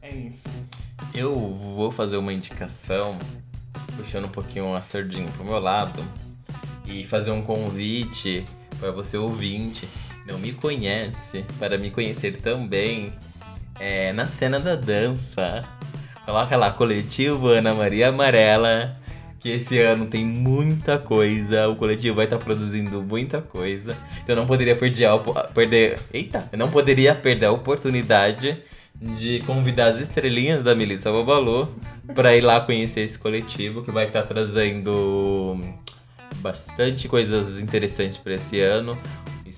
É 0.00 0.14
isso. 0.14 0.48
Eu 1.12 1.34
vou 1.36 1.90
fazer 1.90 2.16
uma 2.16 2.32
indicação, 2.32 3.18
puxando 3.96 4.26
um 4.26 4.30
pouquinho 4.30 4.74
a 4.74 4.80
sardinha 4.80 5.28
pro 5.32 5.44
meu 5.44 5.58
lado, 5.58 6.04
e 6.86 7.04
fazer 7.04 7.32
um 7.32 7.42
convite 7.42 8.44
para 8.78 8.92
você 8.92 9.16
ouvinte 9.16 9.88
não 10.26 10.38
me 10.38 10.52
conhece, 10.52 11.44
para 11.58 11.78
me 11.78 11.90
conhecer 11.90 12.38
também, 12.38 13.12
é 13.78 14.12
na 14.12 14.26
cena 14.26 14.58
da 14.58 14.74
dança. 14.74 15.64
Coloca 16.24 16.56
lá, 16.56 16.70
coletivo 16.72 17.48
Ana 17.48 17.72
Maria 17.72 18.08
Amarela, 18.08 18.96
que 19.38 19.50
esse 19.50 19.78
ano 19.80 20.06
tem 20.06 20.24
muita 20.24 20.98
coisa, 20.98 21.68
o 21.68 21.76
coletivo 21.76 22.16
vai 22.16 22.24
estar 22.24 22.38
tá 22.38 22.44
produzindo 22.44 23.00
muita 23.00 23.40
coisa. 23.40 23.96
Então 24.22 24.34
eu 24.34 24.36
não 24.36 24.46
poderia 24.46 24.74
perder, 24.74 25.06
a, 25.06 25.18
perder, 25.18 26.00
eita, 26.12 26.48
eu 26.50 26.58
não 26.58 26.68
poderia 26.68 27.14
perder 27.14 27.46
a 27.46 27.52
oportunidade 27.52 28.58
de 29.00 29.40
convidar 29.46 29.88
as 29.88 30.00
estrelinhas 30.00 30.62
da 30.62 30.74
Melissa 30.74 31.12
Babalu 31.12 31.72
para 32.14 32.34
ir 32.34 32.40
lá 32.40 32.60
conhecer 32.60 33.00
esse 33.02 33.18
coletivo 33.18 33.84
que 33.84 33.90
vai 33.90 34.06
estar 34.06 34.22
tá 34.22 34.28
trazendo 34.28 35.60
bastante 36.36 37.06
coisas 37.06 37.60
interessantes 37.60 38.16
para 38.16 38.34
esse 38.34 38.60
ano. 38.60 38.98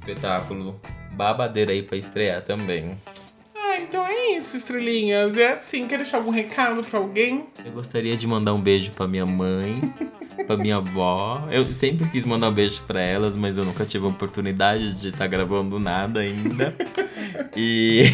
Espetáculo 0.08 0.80
babadeira 1.12 1.70
aí 1.70 1.82
para 1.82 1.98
estrear 1.98 2.40
também. 2.40 2.96
Ah, 3.54 3.78
então 3.78 4.06
é 4.06 4.38
isso, 4.38 4.56
estrelinhas. 4.56 5.36
É 5.36 5.52
assim, 5.52 5.86
quer 5.86 5.98
deixar 5.98 6.16
algum 6.16 6.30
recado 6.30 6.80
para 6.80 6.98
alguém? 6.98 7.44
Eu 7.62 7.72
gostaria 7.72 8.16
de 8.16 8.26
mandar 8.26 8.54
um 8.54 8.60
beijo 8.60 8.90
para 8.92 9.06
minha 9.06 9.26
mãe, 9.26 9.78
para 10.46 10.56
minha 10.56 10.76
avó. 10.76 11.46
Eu 11.50 11.70
sempre 11.70 12.08
quis 12.08 12.24
mandar 12.24 12.48
um 12.48 12.52
beijo 12.52 12.80
para 12.86 13.02
elas, 13.02 13.36
mas 13.36 13.58
eu 13.58 13.66
nunca 13.66 13.84
tive 13.84 14.06
a 14.06 14.08
oportunidade 14.08 14.94
de 14.94 15.08
estar 15.08 15.18
tá 15.18 15.26
gravando 15.26 15.78
nada 15.78 16.20
ainda. 16.20 16.74
E 17.56 18.04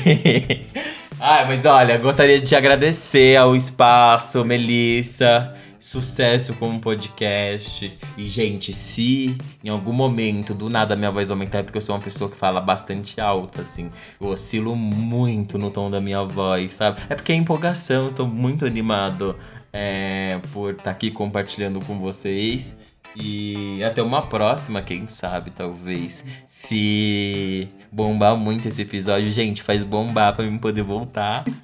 Ah, 1.20 1.44
mas 1.46 1.64
olha, 1.64 1.96
gostaria 1.96 2.40
de 2.40 2.46
te 2.46 2.56
agradecer 2.56 3.36
ao 3.36 3.54
espaço, 3.54 4.44
Melissa. 4.44 5.54
Sucesso 5.78 6.54
como 6.54 6.80
podcast. 6.80 7.96
E, 8.16 8.24
gente, 8.24 8.72
se 8.72 9.36
em 9.62 9.68
algum 9.68 9.92
momento 9.92 10.54
do 10.54 10.68
nada 10.68 10.96
minha 10.96 11.10
voz 11.10 11.30
aumentar, 11.30 11.58
é 11.58 11.62
porque 11.62 11.78
eu 11.78 11.82
sou 11.82 11.94
uma 11.94 12.00
pessoa 12.02 12.28
que 12.30 12.36
fala 12.36 12.60
bastante 12.60 13.20
alto, 13.20 13.60
assim. 13.60 13.90
Eu 14.20 14.28
oscilo 14.28 14.74
muito 14.74 15.56
no 15.56 15.70
tom 15.70 15.90
da 15.90 16.00
minha 16.00 16.22
voz, 16.22 16.72
sabe? 16.72 17.00
É 17.08 17.14
porque 17.14 17.32
é 17.32 17.36
empolgação, 17.36 18.06
eu 18.06 18.12
tô 18.12 18.26
muito 18.26 18.66
animado 18.66 19.36
é, 19.72 20.40
por 20.52 20.72
estar 20.72 20.84
tá 20.84 20.90
aqui 20.90 21.10
compartilhando 21.10 21.80
com 21.80 21.98
vocês. 21.98 22.76
E 23.16 23.82
até 23.84 24.02
uma 24.02 24.22
próxima, 24.26 24.82
quem 24.82 25.06
sabe, 25.08 25.50
talvez. 25.50 26.24
Se 26.46 27.68
bombar 27.90 28.36
muito 28.36 28.66
esse 28.66 28.82
episódio, 28.82 29.30
gente, 29.30 29.62
faz 29.62 29.82
bombar 29.82 30.34
pra 30.34 30.44
mim 30.44 30.58
poder 30.58 30.82
voltar. 30.82 31.44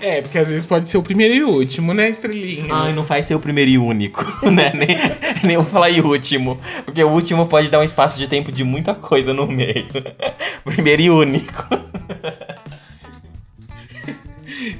É, 0.00 0.22
porque 0.22 0.38
às 0.38 0.48
vezes 0.48 0.64
pode 0.64 0.88
ser 0.88 0.96
o 0.96 1.02
primeiro 1.02 1.34
e 1.34 1.44
o 1.44 1.50
último, 1.50 1.92
né, 1.92 2.08
estrelinha? 2.08 2.72
Ai, 2.72 2.92
não 2.92 3.04
faz 3.04 3.26
ser 3.26 3.34
o 3.34 3.40
primeiro 3.40 3.70
e 3.70 3.76
único, 3.76 4.24
né? 4.50 4.72
nem, 4.74 4.96
nem 5.42 5.56
vou 5.56 5.66
falar 5.66 5.90
e 5.90 6.00
último. 6.00 6.58
Porque 6.84 7.02
o 7.02 7.10
último 7.10 7.46
pode 7.46 7.70
dar 7.70 7.80
um 7.80 7.84
espaço 7.84 8.18
de 8.18 8.26
tempo 8.26 8.50
de 8.50 8.64
muita 8.64 8.94
coisa 8.94 9.34
no 9.34 9.46
meio. 9.46 9.86
primeiro 10.64 11.02
e 11.02 11.10
único. 11.10 11.68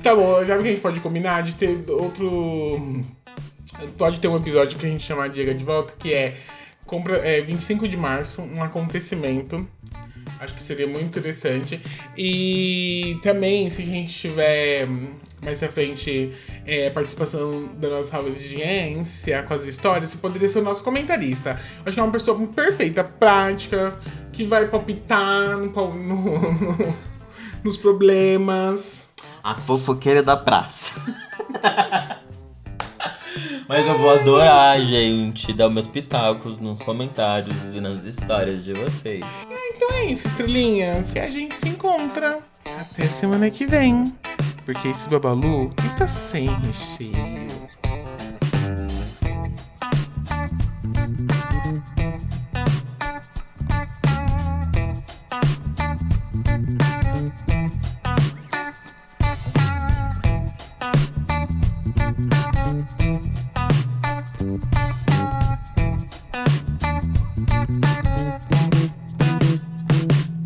tá 0.02 0.14
bom, 0.14 0.42
já 0.44 0.56
que 0.56 0.62
a 0.62 0.70
gente 0.70 0.80
pode 0.80 1.00
combinar 1.00 1.42
de 1.42 1.54
ter 1.54 1.84
outro 1.88 3.00
pode 3.96 4.20
ter 4.20 4.28
um 4.28 4.36
episódio 4.36 4.78
que 4.78 4.86
a 4.86 4.88
gente 4.88 5.04
chama 5.04 5.28
Diga 5.28 5.54
de 5.54 5.64
Volta, 5.64 5.94
que 5.98 6.12
é, 6.12 6.36
compra, 6.86 7.16
é 7.18 7.40
25 7.40 7.88
de 7.88 7.96
março, 7.96 8.42
um 8.42 8.62
acontecimento. 8.62 9.66
Acho 10.40 10.54
que 10.54 10.62
seria 10.62 10.86
muito 10.86 11.04
interessante. 11.04 11.80
E 12.16 13.18
também, 13.22 13.70
se 13.70 13.82
a 13.82 13.84
gente 13.84 14.12
tiver 14.12 14.88
mais 15.42 15.58
pra 15.60 15.68
frente 15.68 16.32
é, 16.66 16.90
participação 16.90 17.68
da 17.74 17.90
nossa 17.90 18.16
audiência 18.16 19.42
com 19.42 19.54
as 19.54 19.64
histórias, 19.66 20.08
você 20.10 20.18
poderia 20.18 20.48
ser 20.48 20.60
o 20.60 20.62
nosso 20.62 20.82
comentarista. 20.82 21.60
Acho 21.84 21.94
que 21.94 22.00
é 22.00 22.02
uma 22.02 22.12
pessoa 22.12 22.46
perfeita, 22.48 23.04
prática, 23.04 23.98
que 24.32 24.44
vai 24.44 24.66
palpitar 24.66 25.58
no, 25.58 25.68
no, 25.68 25.94
no, 26.52 26.96
nos 27.62 27.76
problemas. 27.76 29.08
A 29.42 29.54
fofoqueira 29.54 30.22
da 30.22 30.36
praça. 30.36 30.94
Mas 33.68 33.86
eu 33.86 33.96
vou 33.98 34.10
adorar, 34.10 34.78
gente, 34.80 35.52
dar 35.52 35.70
meus 35.70 35.86
pitacos 35.86 36.58
nos 36.60 36.80
comentários 36.82 37.74
e 37.74 37.80
nas 37.80 38.04
histórias 38.04 38.62
de 38.62 38.74
vocês. 38.74 39.24
É, 39.50 39.74
então 39.74 39.90
é 39.92 40.04
isso, 40.06 40.28
estrelinhas. 40.28 41.14
E 41.14 41.18
a 41.18 41.30
gente 41.30 41.56
se 41.56 41.68
encontra 41.68 42.40
até 42.78 43.06
semana 43.08 43.50
que 43.50 43.64
vem. 43.64 44.04
Porque 44.64 44.88
esse 44.88 45.08
babalu 45.08 45.72
está 45.86 46.06
sem 46.06 46.48
recheio. 46.60 47.33